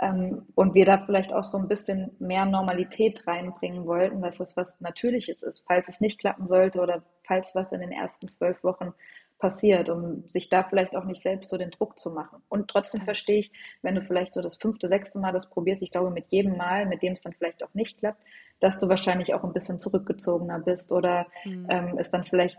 [0.00, 4.56] Ähm, und wir da vielleicht auch so ein bisschen mehr Normalität reinbringen wollten, dass es
[4.56, 8.62] was Natürliches ist, falls es nicht klappen sollte oder falls was in den ersten zwölf
[8.64, 8.94] Wochen
[9.38, 12.42] passiert, um sich da vielleicht auch nicht selbst so den Druck zu machen.
[12.48, 15.90] Und trotzdem verstehe ich, wenn du vielleicht so das fünfte, sechste Mal das probierst, ich
[15.90, 18.22] glaube mit jedem Mal, mit dem es dann vielleicht auch nicht klappt,
[18.60, 21.66] dass du wahrscheinlich auch ein bisschen zurückgezogener bist oder Mhm.
[21.70, 22.58] ähm, es dann vielleicht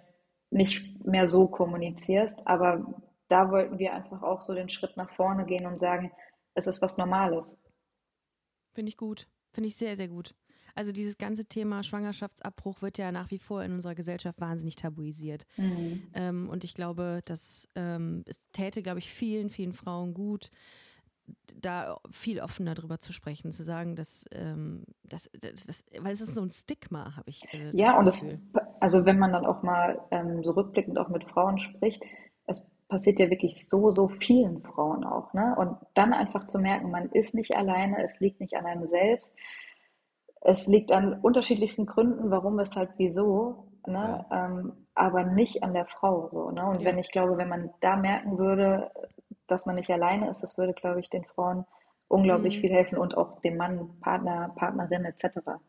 [0.50, 2.40] nicht mehr so kommunizierst.
[2.46, 2.86] Aber
[3.28, 6.12] da wollten wir einfach auch so den Schritt nach vorne gehen und sagen,
[6.54, 7.58] es ist was Normales.
[8.74, 9.28] Finde ich gut.
[9.52, 10.36] Finde ich sehr, sehr gut.
[10.76, 15.46] Also dieses ganze Thema Schwangerschaftsabbruch wird ja nach wie vor in unserer Gesellschaft wahnsinnig tabuisiert.
[15.58, 16.04] Mhm.
[16.14, 20.50] Ähm, und ich glaube, dass ähm, es täte, glaube ich, vielen, vielen Frauen gut,
[21.54, 26.22] da viel offener drüber zu sprechen, zu sagen, dass, ähm, das, das, das, weil es
[26.22, 27.44] ist so ein Stigma, habe ich.
[27.54, 28.68] Äh, Ja, das und Gefühl.
[28.80, 32.04] also wenn man dann auch mal ähm, so rückblickend auch mit Frauen spricht,
[32.48, 35.56] es passiert ja wirklich so, so vielen Frauen auch, ne?
[35.58, 39.34] Und dann einfach zu merken, man ist nicht alleine, es liegt nicht an einem selbst,
[40.42, 44.26] es liegt an unterschiedlichsten Gründen, warum, weshalb, wieso, ne?
[44.32, 46.66] Ähm, aber nicht an der Frau, so, ne?
[46.66, 46.86] Und Ja.
[46.86, 48.92] wenn ich glaube, wenn man da merken würde,
[49.48, 51.66] dass man nicht alleine ist, das würde, glaube ich, den Frauen
[52.08, 52.62] unglaublich Mhm.
[52.62, 55.62] viel helfen und auch dem Mann, Partner, Partnerin etc.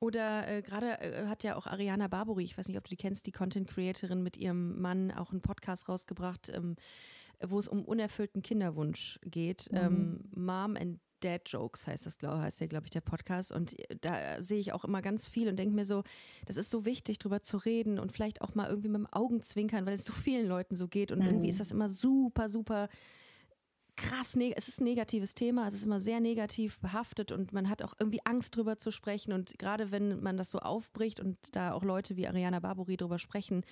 [0.00, 2.96] Oder äh, gerade äh, hat ja auch Ariana Barbori, ich weiß nicht, ob du die
[2.96, 6.76] kennst, die Content Creatorin mit ihrem Mann auch einen Podcast rausgebracht, ähm,
[7.42, 9.68] wo es um unerfüllten Kinderwunsch geht.
[9.72, 13.52] Ähm, Mom and Dad Jokes heißt das, glaube heißt ja, glaube ich, der Podcast.
[13.52, 16.02] Und äh, da sehe ich auch immer ganz viel und denke mir so,
[16.46, 19.84] das ist so wichtig, drüber zu reden und vielleicht auch mal irgendwie mit dem Augenzwinkern,
[19.84, 21.12] weil es so vielen Leuten so geht.
[21.12, 22.88] Und irgendwie ist das immer super, super
[24.00, 27.82] krass, es ist ein negatives Thema, es ist immer sehr negativ behaftet und man hat
[27.82, 31.72] auch irgendwie Angst drüber zu sprechen und gerade wenn man das so aufbricht und da
[31.72, 33.62] auch Leute wie Ariana Barbori drüber sprechen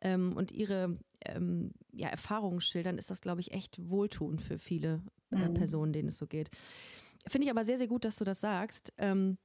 [0.00, 5.02] ähm, und ihre ähm, ja, Erfahrungen schildern, ist das, glaube ich, echt wohltuend für viele
[5.30, 6.50] äh, Personen, denen es so geht.
[7.26, 8.92] Finde ich aber sehr, sehr gut, dass du das sagst.
[8.98, 9.38] Ähm,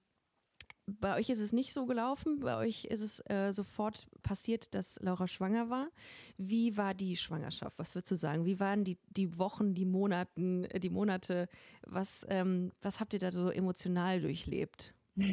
[0.99, 2.39] bei euch ist es nicht so gelaufen.
[2.39, 5.89] Bei euch ist es äh, sofort passiert, dass Laura schwanger war.
[6.37, 7.77] Wie war die Schwangerschaft?
[7.79, 8.45] Was würdest du sagen?
[8.45, 11.47] Wie waren die, die Wochen, die Monaten, äh, die Monate?
[11.85, 14.93] Was, ähm, was habt ihr da so emotional durchlebt?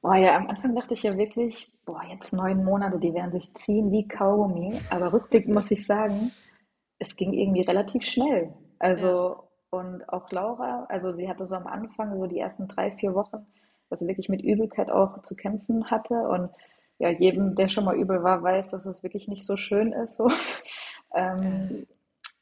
[0.00, 3.52] Boah, ja, am Anfang dachte ich ja wirklich, boah, jetzt neun Monate, die werden sich
[3.54, 4.72] ziehen wie Kaugummi.
[4.90, 6.30] Aber rückblickend muss ich sagen,
[6.98, 8.54] es ging irgendwie relativ schnell.
[8.78, 13.14] Also, und auch Laura, also sie hatte so am Anfang, so die ersten drei, vier
[13.14, 13.46] Wochen,
[13.90, 16.14] dass sie wirklich mit Übelkeit auch zu kämpfen hatte.
[16.14, 16.50] Und
[16.98, 20.16] ja, jedem, der schon mal übel war, weiß, dass es wirklich nicht so schön ist.
[20.16, 20.30] So.
[21.14, 21.86] Ähm,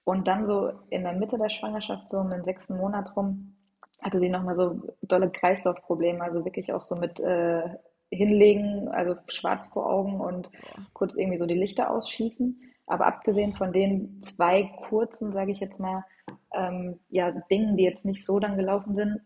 [0.03, 3.55] und dann so in der Mitte der Schwangerschaft, so um den sechsten Monat rum,
[4.03, 7.63] hatte sie nochmal so dolle Kreislaufprobleme, also wirklich auch so mit äh,
[8.11, 10.51] Hinlegen, also schwarz vor Augen und
[10.93, 12.61] kurz irgendwie so die Lichter ausschießen.
[12.87, 16.05] Aber abgesehen von den zwei kurzen, sage ich jetzt mal,
[16.55, 19.21] ähm, ja, Dingen, die jetzt nicht so dann gelaufen sind,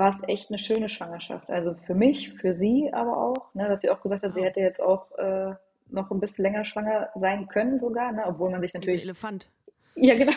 [0.00, 1.50] war es echt eine schöne Schwangerschaft.
[1.50, 4.58] Also für mich, für sie aber auch, ne, dass sie auch gesagt hat, sie hätte
[4.58, 5.52] jetzt auch äh,
[5.90, 9.50] noch ein bisschen länger schwanger sein können sogar, ne, obwohl man sich natürlich, Elefant.
[9.94, 10.32] ja genau.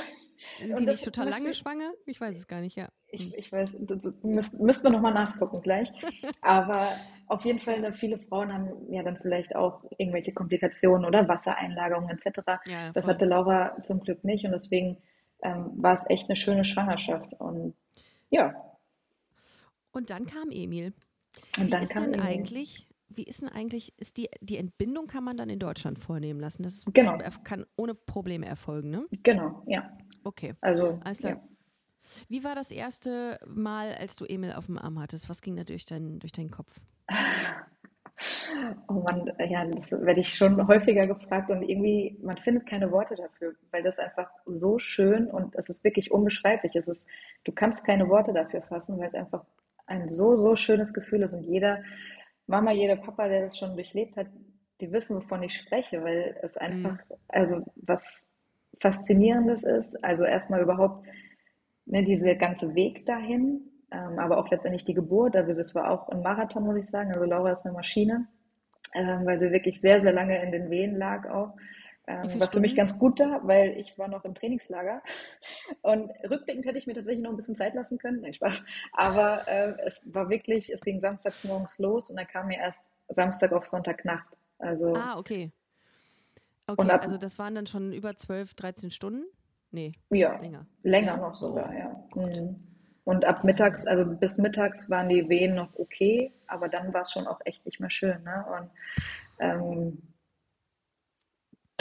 [0.60, 1.92] Sind die nicht total lange schwanger?
[2.06, 2.90] Ich weiß es gar nicht, ja.
[3.08, 3.78] Ich, ich weiß,
[4.24, 5.94] müsst, müssten wir nochmal nachgucken gleich.
[6.42, 6.86] Aber
[7.28, 12.10] auf jeden Fall, ne, viele Frauen haben ja dann vielleicht auch irgendwelche Komplikationen oder Wassereinlagerungen
[12.10, 12.40] etc.
[12.68, 14.98] Ja, Das hatte Laura zum Glück nicht und deswegen
[15.42, 17.32] ähm, war es echt eine schöne Schwangerschaft.
[17.40, 17.76] Und
[18.30, 18.56] ja,
[19.94, 20.94] Und dann kam Emil.
[21.58, 22.20] und Wie ist denn Emil.
[22.22, 26.40] eigentlich, wie ist denn eigentlich, ist die, die Entbindung kann man dann in Deutschland vornehmen
[26.40, 26.64] lassen?
[26.64, 27.18] Das ist- Genau.
[27.44, 29.06] kann ohne Probleme erfolgen, ne?
[29.24, 29.96] Genau, ja.
[30.24, 30.54] Okay.
[30.62, 31.34] Also, Alles klar.
[31.34, 31.44] ja.
[32.28, 35.30] Wie war das erste Mal, als du Emil auf dem Arm hattest?
[35.30, 36.80] Was ging da durch, dein, durch deinen Kopf?
[38.88, 43.16] Oh Mann, ja, das werde ich schon häufiger gefragt und irgendwie, man findet keine Worte
[43.16, 46.76] dafür, weil das einfach so schön und es ist wirklich unbeschreiblich.
[46.76, 47.08] Es ist,
[47.44, 49.44] du kannst keine Worte dafür fassen, weil es einfach
[49.94, 51.84] ein so, so schönes Gefühl ist und jeder
[52.48, 54.28] Mama, jeder Papa, der das schon durchlebt hat,
[54.82, 56.98] die wissen, wovon ich spreche, weil es einfach,
[57.30, 58.30] also was
[58.82, 60.04] Faszinierendes ist.
[60.04, 61.06] Also erstmal überhaupt
[61.86, 65.36] ne, dieser ganze Weg dahin, ähm, aber auch letztendlich die Geburt.
[65.36, 67.14] Also das war auch ein Marathon, muss ich sagen.
[67.14, 68.28] Also Laura ist eine Maschine,
[68.94, 71.56] ähm, weil sie wirklich sehr, sehr lange in den Wehen lag auch.
[72.06, 75.02] Ähm, was für mich ganz gut da, weil ich war noch im Trainingslager.
[75.82, 78.22] Und rückblickend hätte ich mir tatsächlich noch ein bisschen Zeit lassen können.
[78.22, 78.62] Nein, Spaß.
[78.92, 82.82] Aber äh, es war wirklich, es ging samstags morgens los und dann kam mir erst
[83.10, 84.28] Samstag auf Sonntagnacht.
[84.60, 85.52] Also Ah, okay.
[86.68, 89.26] Okay, ab- also das waren dann schon über 12, 13 Stunden?
[89.72, 90.66] Nee, ja, länger.
[90.84, 91.18] länger Ja?
[91.18, 92.08] noch sogar, Oh, ja.
[92.12, 92.36] Gott.
[92.38, 92.56] Mhm.
[93.06, 97.12] Und ab mittags, also bis mittags waren die Wehen noch okay, aber dann war es
[97.12, 98.46] schon auch echt nicht mehr schön, ne?
[98.58, 98.70] Und
[99.40, 100.02] ähm,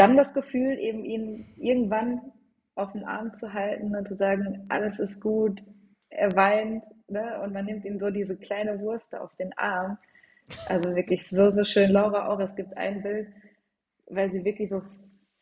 [0.02, 2.32] dann das Gefühl, eben ihn irgendwann
[2.74, 5.62] auf den Arm zu halten und zu sagen, alles ist gut,
[6.08, 7.40] er weint, ne?
[7.42, 9.98] Und man nimmt ihm so diese kleine Wurst auf den Arm.
[10.66, 11.90] Also wirklich so, so schön.
[11.90, 13.28] Laura auch, es gibt ein Bild,
[14.06, 14.82] weil sie wirklich so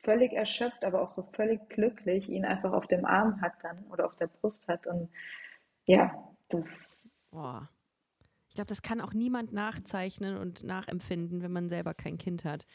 [0.04, 4.06] völlig erschöpft, aber auch so völlig glücklich ihn einfach auf dem Arm hat dann oder
[4.06, 4.86] auf der Brust hat.
[4.86, 5.08] Und
[5.86, 6.12] ja,
[6.48, 7.68] das, Boah.
[8.60, 12.66] Ich glaube, das kann auch niemand nachzeichnen und nachempfinden, wenn man selber kein Kind hat.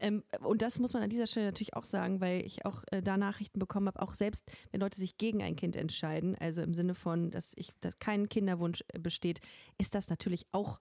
[0.00, 3.02] Ähm, und das muss man an dieser Stelle natürlich auch sagen, weil ich auch äh,
[3.02, 6.74] da Nachrichten bekommen habe, auch selbst wenn Leute sich gegen ein Kind entscheiden, also im
[6.74, 9.40] Sinne von, dass ich, dass kein Kinderwunsch äh, besteht,
[9.78, 10.80] ist das natürlich auch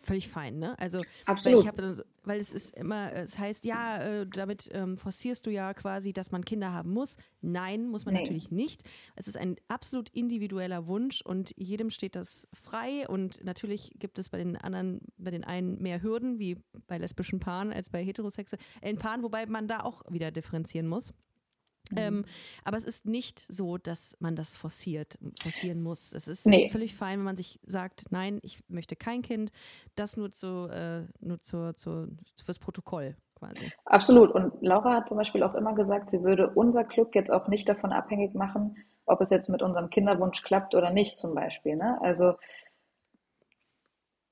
[0.00, 0.78] völlig fein, ne?
[0.78, 1.60] Also weil Absolut.
[1.60, 5.44] ich habe, dann so- weil es ist immer, es heißt ja, äh, damit ähm, forcierst
[5.46, 7.16] du ja quasi, dass man Kinder haben muss.
[7.40, 8.20] Nein, muss man Nee.
[8.20, 8.82] natürlich nicht.
[9.16, 14.28] Es ist ein absolut individueller Wunsch und jedem steht das frei und natürlich gibt es
[14.28, 18.98] bei den anderen, bei den einen mehr Hürden, wie bei lesbischen Paaren als bei heterosexuellen
[18.98, 21.12] Paaren, wobei man da auch wieder differenzieren muss.
[21.90, 21.96] Mhm.
[21.98, 22.24] Ähm,
[22.64, 26.12] aber es ist nicht so, dass man das forciert, forcieren muss.
[26.12, 26.68] Es ist Nee.
[26.70, 29.52] völlig fein, wenn man sich sagt, nein, ich möchte kein Kind.
[29.94, 32.08] Das nur zu, äh, nur zur, zur,
[32.44, 33.72] fürs Protokoll quasi.
[33.84, 34.30] Absolut.
[34.30, 37.68] Und Laura hat zum Beispiel auch immer gesagt, sie würde unser Glück jetzt auch nicht
[37.68, 38.76] davon abhängig machen,
[39.06, 41.76] ob es jetzt mit unserem Kinderwunsch klappt oder nicht, zum Beispiel.
[41.76, 41.98] Ne?
[42.02, 42.34] Also,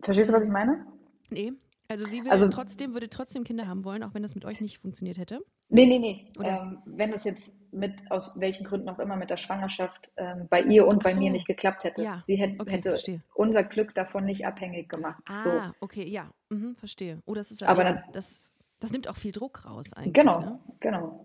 [0.02, 0.86] verstehst du, was ich meine?
[1.30, 1.52] Nee.
[1.88, 4.60] Also sie will Also- trotzdem, würde trotzdem Kinder haben wollen, auch wenn das mit euch
[4.60, 5.40] nicht funktioniert hätte.
[5.68, 6.28] Nee, nee, nee.
[6.38, 6.60] Oder?
[6.62, 10.62] Ähm, wenn das jetzt mit, aus welchen Gründen auch immer, mit der Schwangerschaft ähm, bei
[10.62, 11.32] ihr und Ach bei mir so.
[11.32, 12.02] nicht geklappt hätte.
[12.02, 12.22] Ja.
[12.24, 13.20] Sie hätte, Okay, hätte verstehe.
[13.34, 15.22] unser Glück davon nicht abhängig gemacht.
[15.28, 15.50] So.
[15.50, 17.20] Ah, okay, ja, mhm, verstehe.
[17.26, 20.12] Oh, das ist Aber ja, dann- das, das nimmt auch viel Druck raus eigentlich.
[20.14, 20.60] Genau, Ne?
[20.80, 21.24] genau.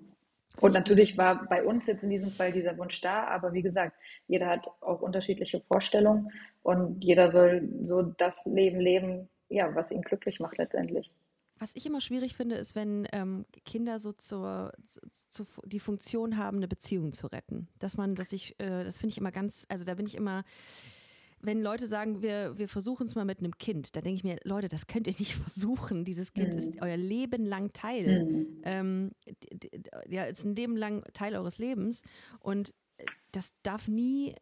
[0.59, 3.62] Und ich natürlich war bei uns jetzt in diesem Fall dieser Wunsch da, aber wie
[3.62, 3.95] gesagt,
[4.28, 6.30] jeder hat auch unterschiedliche Vorstellungen
[6.64, 11.12] und jeder soll so das Leben leben, ja, was ihn glücklich macht letztendlich.
[11.60, 14.99] Was ich immer schwierig finde, ist, wenn ähm, Kinder so zur, zu,
[15.30, 17.68] zu, die Funktion haben, eine Beziehung zu retten.
[17.78, 20.43] Dass man, dass ich, äh, das finde ich immer ganz, also da bin ich immer,
[21.39, 24.38] wenn Leute sagen, wir, wir versuchen es mal mit einem Kind, da denke ich mir,
[24.43, 26.04] Leute, das könnt ihr nicht versuchen.
[26.04, 26.60] Dieses Kind Mhm.
[26.60, 28.26] ist euer Leben lang Teil.
[28.26, 28.62] Mhm.
[28.64, 29.12] Ähm,
[30.08, 32.02] ja, ist ein Leben lang Teil eures Lebens
[32.39, 32.74] und
[33.32, 34.34] das darf nie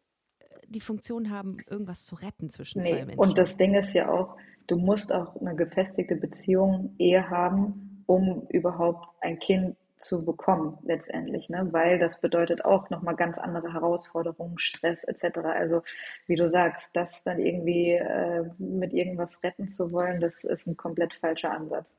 [0.70, 3.18] die Funktion haben, irgendwas zu retten zwischen zwei Nee, Menschen.
[3.18, 8.46] und das Ding ist ja auch, du musst auch eine gefestigte Beziehung, Ehe haben, um
[8.48, 11.68] überhaupt ein Kind zu bekommen, letztendlich, ne?
[11.72, 15.40] Weil das bedeutet auch nochmal ganz andere Herausforderungen, Stress etc.
[15.40, 15.82] Also,
[16.26, 20.76] wie du sagst, das dann irgendwie äh, mit irgendwas retten zu wollen, das ist ein
[20.76, 21.92] komplett falscher Ansatz.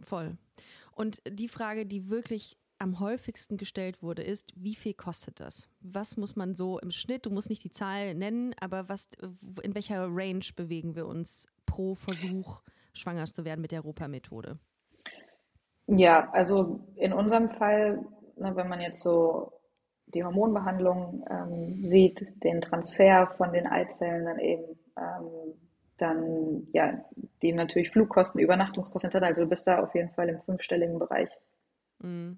[0.00, 0.36] Voll.
[0.94, 5.68] Und die Frage, die wirklich am häufigsten gestellt wurde, ist, wie viel kostet das?
[5.80, 9.08] Was muss man so im Schnitt, du musst nicht die Zahl nennen, aber was,
[9.62, 12.62] in welcher Range bewegen wir uns pro Versuch,
[12.92, 14.58] schwanger zu werden mit der Europa-Methode?
[15.86, 18.04] Ja, also in unserem Fall,
[18.36, 19.52] ne, wenn man jetzt so
[20.06, 25.54] die Hormonbehandlung ähm, sieht, den Transfer von den Eizellen dann eben, ähm,
[25.98, 27.04] dann ja,
[27.42, 29.10] die natürlich Flugkosten, Übernachtungskosten.
[29.22, 31.28] Also du bist da auf jeden Fall im fünfstelligen Bereich.
[32.02, 32.36] Ja,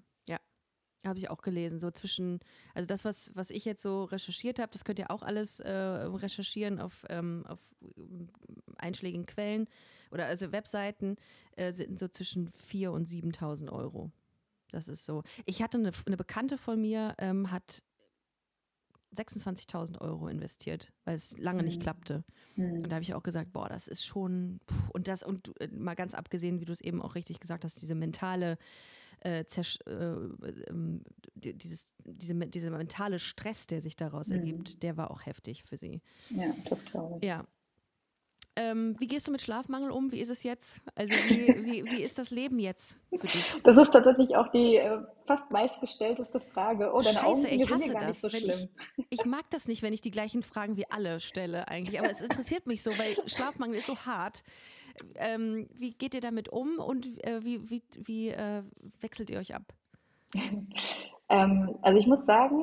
[1.05, 1.79] habe ich auch gelesen.
[1.79, 2.39] So zwischen,
[2.73, 5.71] also das, was, was ich jetzt so recherchiert habe, das könnt ihr auch alles äh,
[5.71, 7.59] recherchieren auf, ähm, auf
[7.97, 8.29] ähm,
[8.77, 9.67] einschlägigen Quellen
[10.11, 11.15] oder also Webseiten,
[11.55, 14.11] äh, sind so zwischen 4.000 und 7.000 Euro.
[14.71, 15.23] Das ist so.
[15.45, 17.83] Ich hatte eine, eine Bekannte von mir, ähm, hat
[19.15, 21.81] 26.000 Euro investiert, weil es lange nicht Mhm.
[21.83, 22.23] klappte.
[22.83, 25.67] Und da habe ich auch gesagt, boah, das ist schon, puh, und das, und äh,
[25.67, 28.57] mal ganz abgesehen, wie du es eben auch richtig gesagt hast, diese mentale,
[29.21, 29.91] äh, äh,
[30.69, 31.03] ähm,
[31.35, 34.35] die- dieses, diese, dieser mentale Stress, der sich daraus Mhm.
[34.37, 36.01] ergibt, der war auch heftig für sie.
[36.29, 37.25] Ja, das glaube ich.
[37.27, 37.45] Ja.
[38.57, 40.11] Ähm, wie gehst du mit Schlafmangel um?
[40.11, 40.81] Wie ist es jetzt?
[40.95, 43.45] Also wie, wie, wie ist das Leben jetzt für dich?
[43.63, 46.91] Das ist tatsächlich auch die äh, fast meistgestellteste Frage.
[46.93, 48.21] Oh, deine Augen Scheiße, ich sind ja hasse das.
[48.21, 48.67] so ich,
[49.09, 51.97] ich mag das nicht, wenn ich die gleichen Fragen wie alle stelle eigentlich.
[51.99, 54.43] Aber es interessiert mich so, weil Schlafmangel ist so hart.
[55.15, 58.63] Ähm, wie geht ihr damit um und äh, wie, wie, wie äh,
[58.99, 59.63] wechselt ihr euch ab?
[61.31, 62.61] Ähm, also ich muss sagen,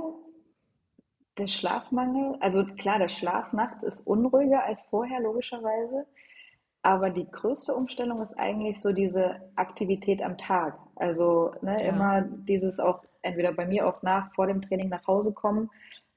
[1.39, 6.07] der Schlafmangel, also klar, der Schlaf nachts ist unruhiger als vorher, logischerweise.
[6.83, 10.79] Aber die größte Umstellung ist eigentlich so diese Aktivität am Tag.
[10.97, 11.87] Also ne, Ja.
[11.89, 15.71] immer dieses auch entweder bei mir auch nach, vor dem Training nach Hause kommen.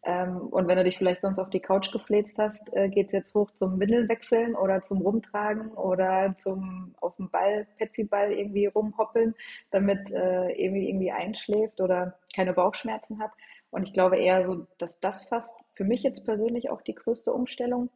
[0.03, 3.35] Ähm, und wenn du dich vielleicht sonst auf die Couch gefläzt hast, äh, geht's jetzt
[3.35, 9.35] hoch zum Windelwechseln oder zum Rumtragen oder zum auf dem Ball, Petsyball irgendwie rumhoppeln,
[9.69, 13.31] damit äh, irgendwie irgendwie einschläft oder keine Bauchschmerzen hat.
[13.69, 17.31] Und ich glaube eher so, dass das fast für mich jetzt persönlich auch die größte
[17.31, 17.89] Umstellung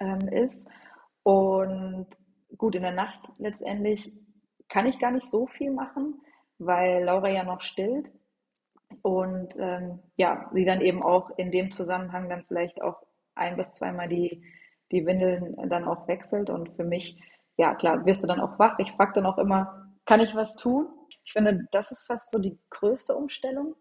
[0.00, 0.66] ähm, ist.
[1.24, 2.06] Und
[2.56, 4.12] gut, in der Nacht letztendlich
[4.68, 6.22] kann ich gar nicht so viel machen,
[6.58, 8.10] weil Laura ja noch stillt
[9.02, 13.02] und ähm, ja, sie dann eben auch in dem Zusammenhang dann vielleicht auch
[13.34, 14.42] ein bis zweimal die,
[14.90, 16.50] die Windeln dann auch wechselt.
[16.50, 17.20] Und für mich,
[17.56, 18.78] ja klar, wirst du dann auch wach.
[18.78, 20.88] Ich frage dann auch immer, kann ich was tun?
[21.24, 23.74] Ich finde, das ist fast so die größte Umstellung,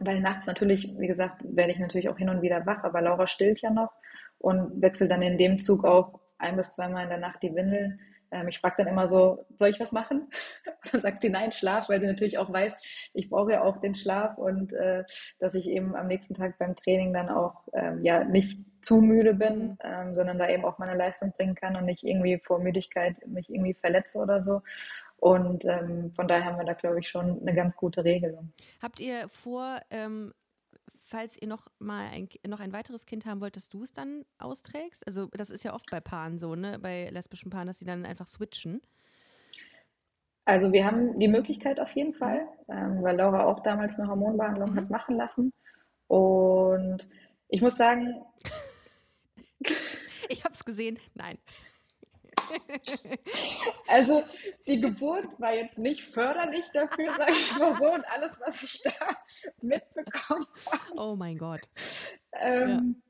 [0.00, 3.26] weil nachts natürlich, wie gesagt, werde ich natürlich auch hin und wieder wach, aber Laura
[3.26, 3.92] stillt ja noch
[4.38, 8.00] und wechselt dann in dem Zug auch ein bis zweimal in der Nacht die Windeln.
[8.32, 10.28] Ähm, ich frage dann immer so, soll ich was machen?
[10.66, 12.76] Und dann sagt sie, nein, Schlaf, weil sie natürlich auch weiß,
[13.14, 15.04] ich brauche ja auch den Schlaf und äh,
[15.38, 19.34] dass ich eben am nächsten Tag beim Training dann auch ähm, ja nicht zu müde
[19.34, 19.78] bin, Mhm.
[19.84, 23.48] ähm, sondern da eben auch meine Leistung bringen kann und nicht irgendwie vor Müdigkeit mich
[23.48, 24.62] irgendwie verletze oder so.
[25.18, 28.52] Und ähm, von daher haben wir da, glaube ich, schon eine ganz gute Regelung.
[28.82, 30.34] Habt ihr vor, ähm,
[31.12, 34.24] falls ihr noch mal ein, noch ein weiteres Kind haben wollt, dass du es dann
[34.38, 35.06] austrägst?
[35.06, 36.78] Also das ist ja oft bei Paaren so, ne?
[36.80, 38.80] Bei lesbischen Paaren, dass sie dann einfach switchen.
[40.44, 44.74] Also wir haben die Möglichkeit auf jeden Fall, ähm, weil Laura auch damals eine Hormonbehandlung
[44.74, 45.52] hat machen lassen.
[46.08, 47.06] Und
[47.48, 48.24] ich muss sagen,
[50.28, 50.98] Ich habe es gesehen.
[51.14, 51.38] Nein.
[53.88, 54.22] also
[54.66, 57.92] die Geburt war jetzt nicht förderlich dafür, sage ich mal so.
[57.92, 58.90] Und alles, was ich da
[59.60, 60.82] mitbekommen habe.
[60.96, 61.60] Oh mein Gott.
[62.40, 63.02] Ähm,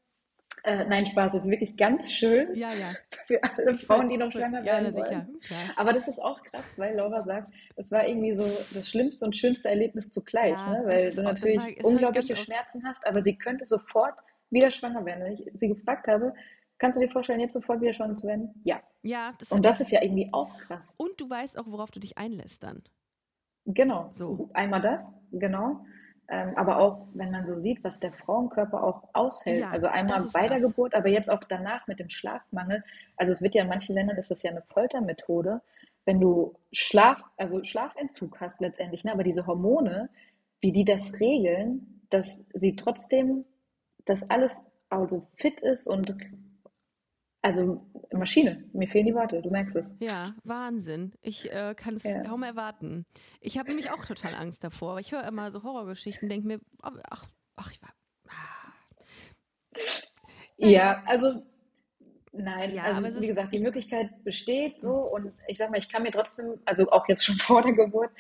[0.65, 2.93] äh, nein, Spaß, ist wirklich ganz schön Ja, ja.
[3.27, 5.11] für alle Frauen, die noch schwanger Ja, werden sicher.
[5.11, 5.41] wollen.
[5.41, 5.61] Klar.
[5.77, 9.37] Aber das ist auch krass, weil Laura sagt, es war irgendwie so das schlimmste und
[9.37, 10.83] schönste Erlebnis zugleich, Ja, ne?
[10.85, 12.37] das Weil du das natürlich das unglaubliche.
[12.37, 14.15] Schmerzen hast, aber sie könnte sofort
[14.51, 15.25] wieder schwanger werden.
[15.25, 16.33] Wenn ich sie gefragt habe,
[16.83, 18.51] kannst du dir vorstellen, jetzt sofort wieder schwanger zu werden?
[18.65, 18.83] Ja.
[19.03, 20.95] Ja, das Und das ist ja irgendwie auch krass.
[20.97, 22.83] Und du weißt auch, worauf du dich einlässt dann.
[23.67, 24.11] Genau.
[24.15, 24.51] So.
[24.53, 25.85] Einmal das, genau.
[26.29, 29.61] Ähm, aber auch, wenn man so sieht, was der Frauenkörper auch aushält.
[29.61, 30.71] Ja, also einmal ist bei der krass.
[30.71, 32.83] Geburt, aber jetzt auch danach mit dem Schlafmangel.
[33.17, 35.61] Also es wird ja in manchen Ländern ist das ja eine Foltermethode,
[36.05, 39.13] wenn du Schlaf, also Schlafentzug hast letztendlich, ne?
[39.13, 40.09] Aber diese Hormone,
[40.61, 43.45] wie die das regeln, dass sie trotzdem,
[44.05, 46.17] dass alles also fit ist und
[47.43, 48.65] also Maschine.
[48.73, 49.97] Mir fehlen die Worte, du merkst es.
[50.01, 51.13] Ja, Wahnsinn.
[51.21, 52.23] Ich äh, kann es Ja.
[52.23, 53.05] kaum erwarten.
[53.41, 54.99] Ich habe nämlich auch total Angst davor.
[55.01, 57.27] Ich höre immer so Horrorgeschichten, denke mir, oh, ach,
[57.57, 57.91] ach, ich war.
[58.29, 58.73] Ah.
[60.57, 61.43] Ja, also
[62.33, 66.03] nein, Ja, also wie gesagt, die Möglichkeit besteht so und ich sag mal, ich kann
[66.05, 68.11] mir trotzdem, also auch jetzt schon vor der Geburt,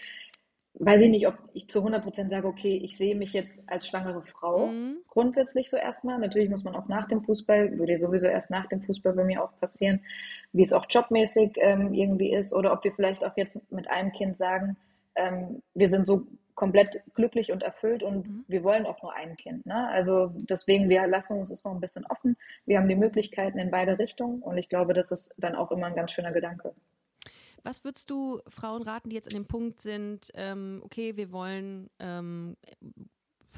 [0.74, 4.22] weiß ich nicht, ob ich zu 100% sage, okay, ich sehe mich jetzt als schwangere
[4.22, 4.68] Frau.
[4.68, 4.96] Mhm.
[5.08, 6.18] Grundsätzlich so erstmal.
[6.18, 9.42] Natürlich muss man auch nach dem Fußball, würde sowieso erst nach dem Fußball bei mir
[9.44, 10.00] auch passieren,
[10.52, 14.12] wie es auch jobmäßig ähm, irgendwie ist oder ob wir vielleicht auch jetzt mit einem
[14.12, 14.76] Kind sagen,
[15.14, 18.44] ähm, wir sind so komplett glücklich und erfüllt und Mhm.
[18.48, 19.66] wir wollen auch nur ein Kind.
[19.66, 19.88] Ne?
[19.88, 22.36] Also deswegen, wir lassen uns das noch ein bisschen offen.
[22.66, 25.86] Wir haben die Möglichkeiten in beide Richtungen und ich glaube, das ist dann auch immer
[25.86, 26.74] ein ganz schöner Gedanke.
[27.64, 31.90] Was würdest du Frauen raten, die jetzt an dem Punkt sind, ähm, okay, wir wollen
[32.00, 32.56] ähm,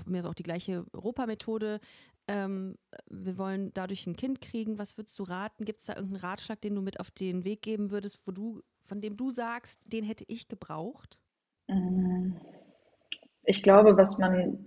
[0.06, 1.80] mir ist auch die gleiche Europa-Methode,
[2.26, 2.76] ähm,
[3.08, 4.78] wir wollen dadurch ein Kind kriegen.
[4.78, 5.64] Was würdest du raten?
[5.64, 8.62] Gibt es da irgendeinen Ratschlag, den du mit auf den Weg geben würdest, wo du,
[8.84, 11.20] von dem du sagst, den hätte ich gebraucht?
[11.68, 12.32] Mm,
[13.44, 14.58] Ich glaube, was man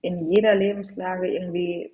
[0.00, 1.92] in jeder Lebenslage irgendwie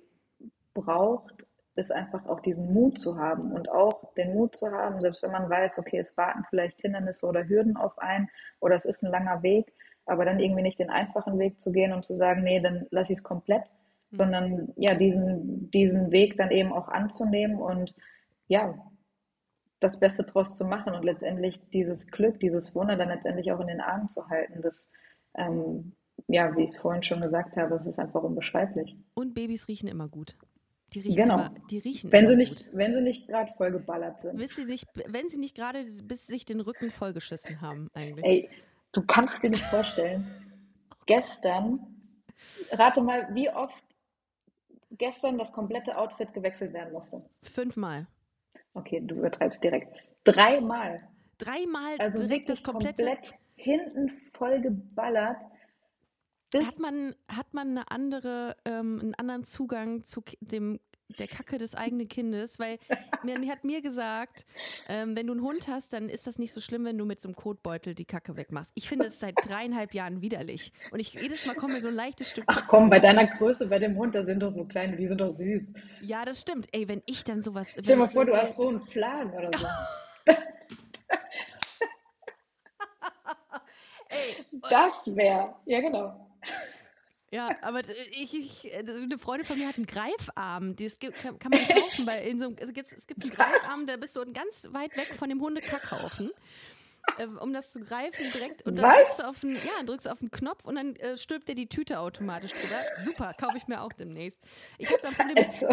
[0.73, 1.38] braucht,
[1.79, 5.31] ist einfach auch diesen Mut zu haben und auch den Mut zu haben, selbst wenn
[5.31, 9.11] man weiß, okay, es warten vielleicht Hindernisse oder Hürden auf einen oder es ist ein
[9.11, 9.73] langer Weg,
[10.05, 13.13] aber dann irgendwie nicht den einfachen Weg zu gehen und zu sagen, nee, dann lasse
[13.13, 13.63] ich es komplett,
[14.11, 17.93] sondern ja, diesen, diesen Weg dann eben auch anzunehmen und
[18.47, 18.73] ja,
[19.79, 23.67] das Beste draus zu machen und letztendlich dieses Glück, dieses Wunder dann letztendlich auch in
[23.67, 24.61] den Armen zu halten.
[24.61, 24.89] Das,
[25.35, 25.93] ähm,
[26.27, 28.97] ja, wie ich es vorhin schon gesagt habe, es ist einfach unbeschreiblich.
[29.13, 30.37] Und Babys riechen immer gut.
[30.93, 31.35] Die riechen Genau.
[31.35, 32.75] immer, die riechen Wenn sie nicht, gut.
[32.77, 34.37] wenn sie nicht gerade vollgeballert sind.
[34.37, 38.25] Bis sie nicht, wenn sie nicht gerade bis sich den Rücken vollgeschissen haben, eigentlich.
[38.25, 38.49] Ey,
[38.91, 40.25] du kannst dir nicht vorstellen.
[41.05, 41.79] Gestern,
[42.71, 43.83] rate mal, wie oft
[44.91, 47.23] gestern das komplette Outfit gewechselt werden musste.
[47.43, 48.07] Fünfmal.
[48.73, 49.95] Okay, du übertreibst direkt.
[50.23, 51.07] Dreimal.
[51.37, 53.03] Dreimal Also direkt das komplette.
[53.05, 55.37] komplett hinten voll geballert.
[56.55, 60.79] Hat man, hat man eine andere, ähm, einen anderen Zugang zu dem,
[61.19, 62.57] der Kacke des eigenen Kindes?
[62.57, 62.79] Weil
[63.23, 64.47] mir, mir hat mir gesagt,
[64.87, 67.21] ähm, wenn du einen Hund hast, dann ist das nicht so schlimm, wenn du mit
[67.21, 68.71] so einem Kotbeutel die Kacke wegmachst.
[68.73, 70.73] Ich finde es seit dreieinhalb Jahren widerlich.
[70.91, 73.67] Und ich jedes Mal kommt mir so ein leichtes Stück Ach komm, bei deiner Größe,
[73.67, 75.73] bei dem Hund, da sind doch so kleine, die sind doch süß.
[76.01, 76.67] Ja, das stimmt.
[76.71, 77.71] Ey, wenn ich dann sowas.
[77.73, 79.67] Stell dir mal vor, du hast so einen Fladen oder so.
[84.11, 84.35] Ey,
[84.71, 86.28] Das wäre, ja genau.
[87.31, 90.75] Ja, aber ich, ich, eine Freundin von mir hat einen Greifarm.
[90.75, 93.85] Das gibt, kann, man kaufen, weil in so einem, also gibt's, es gibt einen Greifarm,
[93.85, 96.31] da bist du ganz weit weg von dem Hundekackhaufen.
[97.17, 98.97] Äh, um das zu greifen direkt und dann Was?
[98.97, 101.67] drückst du auf den, ja, drückst auf den Knopf und dann äh, stülpt dir die
[101.67, 102.81] Tüte automatisch drüber.
[103.03, 104.41] Super, kaufe ich mir auch demnächst.
[104.77, 105.37] Ich habe da ein Problem.
[105.49, 105.67] Also,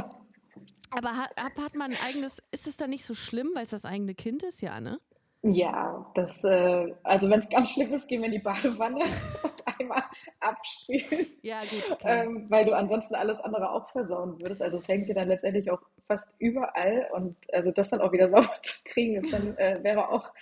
[0.91, 3.85] Aber hat- hat man ein eigenes, ist es dann nicht so schlimm, weil es das
[3.85, 5.01] eigene Kind ist, ja, ne?
[5.43, 9.01] Ja, das, äh, also wenn es ganz schlimm ist, gehen wir in die Badewanne
[9.43, 10.03] und einmal
[10.41, 12.24] abspülen, Ja, gut, okay.
[12.24, 14.62] ähm, weil du ansonsten alles andere auch versauen würdest.
[14.62, 18.28] Also es hängt dir dann letztendlich auch fast überall und also das dann auch wieder
[18.30, 20.32] sauber zu kriegen, ist dann, äh, wäre auch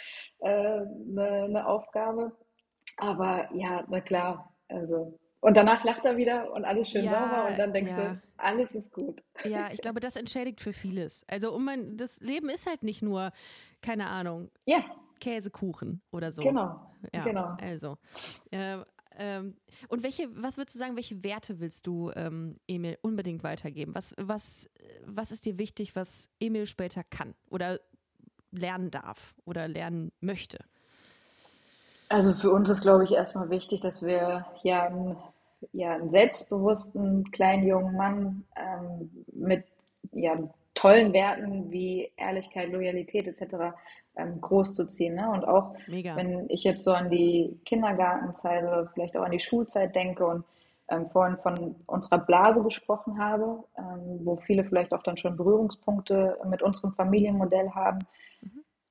[0.40, 2.32] eine äh, ne ne Aufgabe.
[2.96, 7.50] Aber ja, na klar, also und danach lacht er wieder und alles schön Ja, sauber
[7.50, 8.14] und dann denkst ja.
[8.14, 9.22] du, alles ist gut.
[9.44, 11.22] Ja, ich glaube, das entschädigt für vieles.
[11.28, 13.30] Also, um mein, das Leben ist halt nicht nur,
[13.84, 14.82] keine Ahnung, Ja,
[15.20, 16.42] Käsekuchen oder so.
[16.42, 16.80] genau,
[17.14, 17.56] Ja, genau.
[17.60, 17.98] also.
[18.50, 18.78] Äh,
[19.16, 19.56] ähm,
[19.88, 23.94] und welche, was würdest du sagen, welche Werte willst du ähm, Emil unbedingt weitergeben?
[23.94, 24.68] Was, was,
[25.06, 27.78] was ist dir wichtig, was Emil später kann oder
[28.50, 30.58] lernen darf oder lernen möchte?
[32.08, 35.16] Also für uns ist, glaube ich, erstmal wichtig, dass wir ja einen,
[35.72, 39.64] ja, einen selbstbewussten kleinen jungen Mann ähm, mit
[40.12, 40.36] ja,
[40.84, 43.74] tollen Werten wie Ehrlichkeit, Loyalität etc.
[44.16, 45.14] Ähm, großzuziehen.
[45.14, 45.30] Ne?
[45.30, 46.14] Und auch Mega.
[46.14, 50.44] wenn ich jetzt so an die Kindergartenzeit oder vielleicht auch an die Schulzeit denke und
[50.88, 56.36] ähm, vorhin von unserer Blase gesprochen habe, ähm, wo viele vielleicht auch dann schon Berührungspunkte
[56.50, 58.00] mit unserem Familienmodell haben,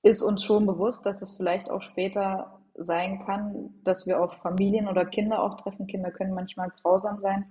[0.02, 4.88] ist uns schon bewusst, dass es vielleicht auch später sein kann, dass wir auf Familien
[4.88, 5.86] oder Kinder auch treffen.
[5.86, 7.46] Kinder können manchmal grausam sein,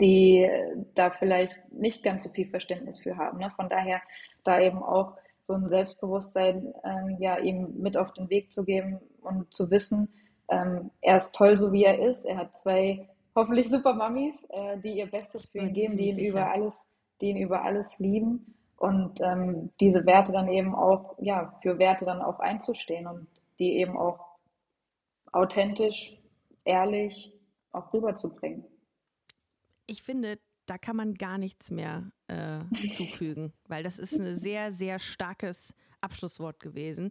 [0.00, 3.38] die äh, da vielleicht nicht ganz so viel Verständnis für haben.
[3.38, 3.50] Ne?
[3.56, 4.00] Von daher
[4.44, 9.00] da eben auch so ein Selbstbewusstsein ähm, ja ihm mit auf den Weg zu geben
[9.22, 10.08] und zu wissen,
[10.48, 12.24] ähm, er ist toll, so wie er ist.
[12.24, 16.16] Er hat zwei hoffentlich super Mamis, äh, die ihr Bestes für ihn geben, die ihn
[16.16, 16.52] ziemlich über sicher.
[16.52, 16.86] alles,
[17.20, 22.04] die ihn über alles lieben und ähm, diese Werte dann eben auch, ja, für Werte
[22.04, 23.26] dann auch einzustehen und
[23.58, 24.20] die eben auch
[25.32, 26.16] authentisch,
[26.64, 27.32] ehrlich
[27.72, 28.64] auch rüberzubringen.
[29.88, 32.60] Ich finde, da kann man gar nichts mehr äh,
[32.90, 37.10] zufügen, weil das ist ein sehr, sehr starkes Abschlusswort gewesen.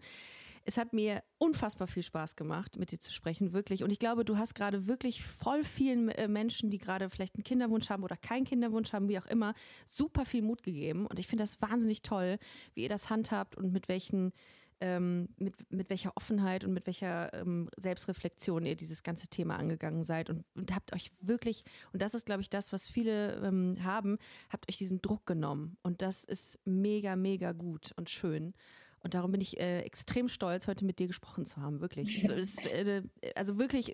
[0.63, 3.83] Es hat mir unfassbar viel Spaß gemacht, mit dir zu sprechen, wirklich.
[3.83, 7.45] Und ich glaube, du hast gerade wirklich voll vielen äh, Menschen, die gerade vielleicht einen
[7.45, 9.53] Kinderwunsch haben oder keinen Kinderwunsch haben, wie auch immer,
[9.85, 11.07] super viel Mut gegeben.
[11.07, 12.37] Und ich finde das wahnsinnig toll,
[12.73, 14.33] wie ihr das handhabt und mit welchen
[14.81, 20.03] ähm, mit, mit welcher Offenheit und mit welcher ähm, Selbstreflexion ihr dieses ganze Thema angegangen
[20.03, 21.63] seid und, und habt euch wirklich,
[21.93, 24.17] und das ist, glaube ich, das, was viele ähm, haben,
[24.49, 25.77] habt euch diesen Druck genommen.
[25.81, 28.53] Und das ist mega, mega gut und schön.
[29.07, 31.79] Und darum bin ich äh, extrem stolz, heute mit dir gesprochen zu haben.
[31.79, 32.27] Wirklich.
[32.27, 33.03] So, es, äh,
[33.37, 33.93] also wirklich,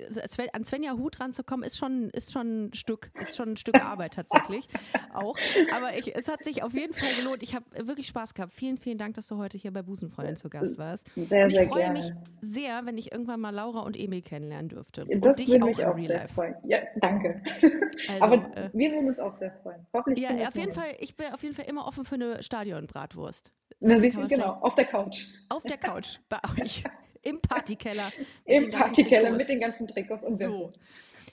[0.53, 4.15] an Svenja Hut ranzukommen, ist schon, ist schon ein Stück, ist schon ein Stück Arbeit
[4.15, 4.67] tatsächlich.
[5.13, 5.37] Auch.
[5.75, 7.43] Aber ich, es hat sich auf jeden Fall gelohnt.
[7.43, 8.53] Ich habe wirklich Spaß gehabt.
[8.55, 11.05] Vielen, vielen Dank, dass du heute hier bei Busenfreundin zu Gast warst.
[11.15, 11.99] Sehr, und ich sehr freue gerne.
[11.99, 12.11] mich
[12.41, 15.05] sehr, wenn ich irgendwann mal Laura und Emil kennenlernen dürfte.
[15.05, 16.33] Das und dich würde auch mich auch Real sehr Life.
[16.33, 16.55] freuen.
[16.63, 17.39] Ja, danke.
[18.09, 19.85] Also, Aber äh, wir würden uns auch sehr freuen.
[19.93, 20.73] Hoffentlich Ja, auf jeden.
[20.73, 23.51] Fall, ich bin auf jeden Fall immer offen für eine Stadionbratwurst.
[23.83, 25.25] So man genau, auf der Couch.
[25.49, 26.83] Auf der Couch bei euch.
[27.21, 28.09] Im Partykeller.
[28.45, 30.71] Im Partykeller mit den ganzen Trikots und So.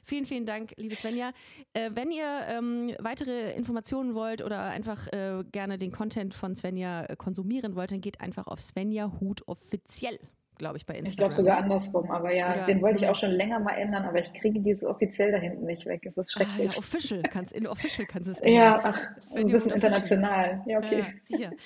[0.05, 1.31] Vielen, vielen Dank, liebe Svenja.
[1.73, 7.05] Äh, wenn ihr ähm, weitere Informationen wollt oder einfach äh, gerne den Content von Svenja
[7.05, 10.19] äh, konsumieren wollt, dann geht einfach auf Svenja Hut offiziell,
[10.59, 11.11] glaube ich, bei Instagram.
[11.13, 14.05] Ich glaube sogar andersrum, aber ja, Oder- den wollte ich auch schon länger mal ändern,
[14.05, 16.05] aber ich kriege dieses offiziell da hinten nicht weg.
[16.07, 16.79] Es ist Ah, ja, schrecklich.
[16.79, 18.95] official kannst, in official kannst du es Ja, ändern.
[18.97, 20.19] ach, ein Svenja bisschen Hut official.
[20.19, 20.63] international.
[20.67, 20.99] Ja, okay.
[21.01, 21.51] Ja, sicher.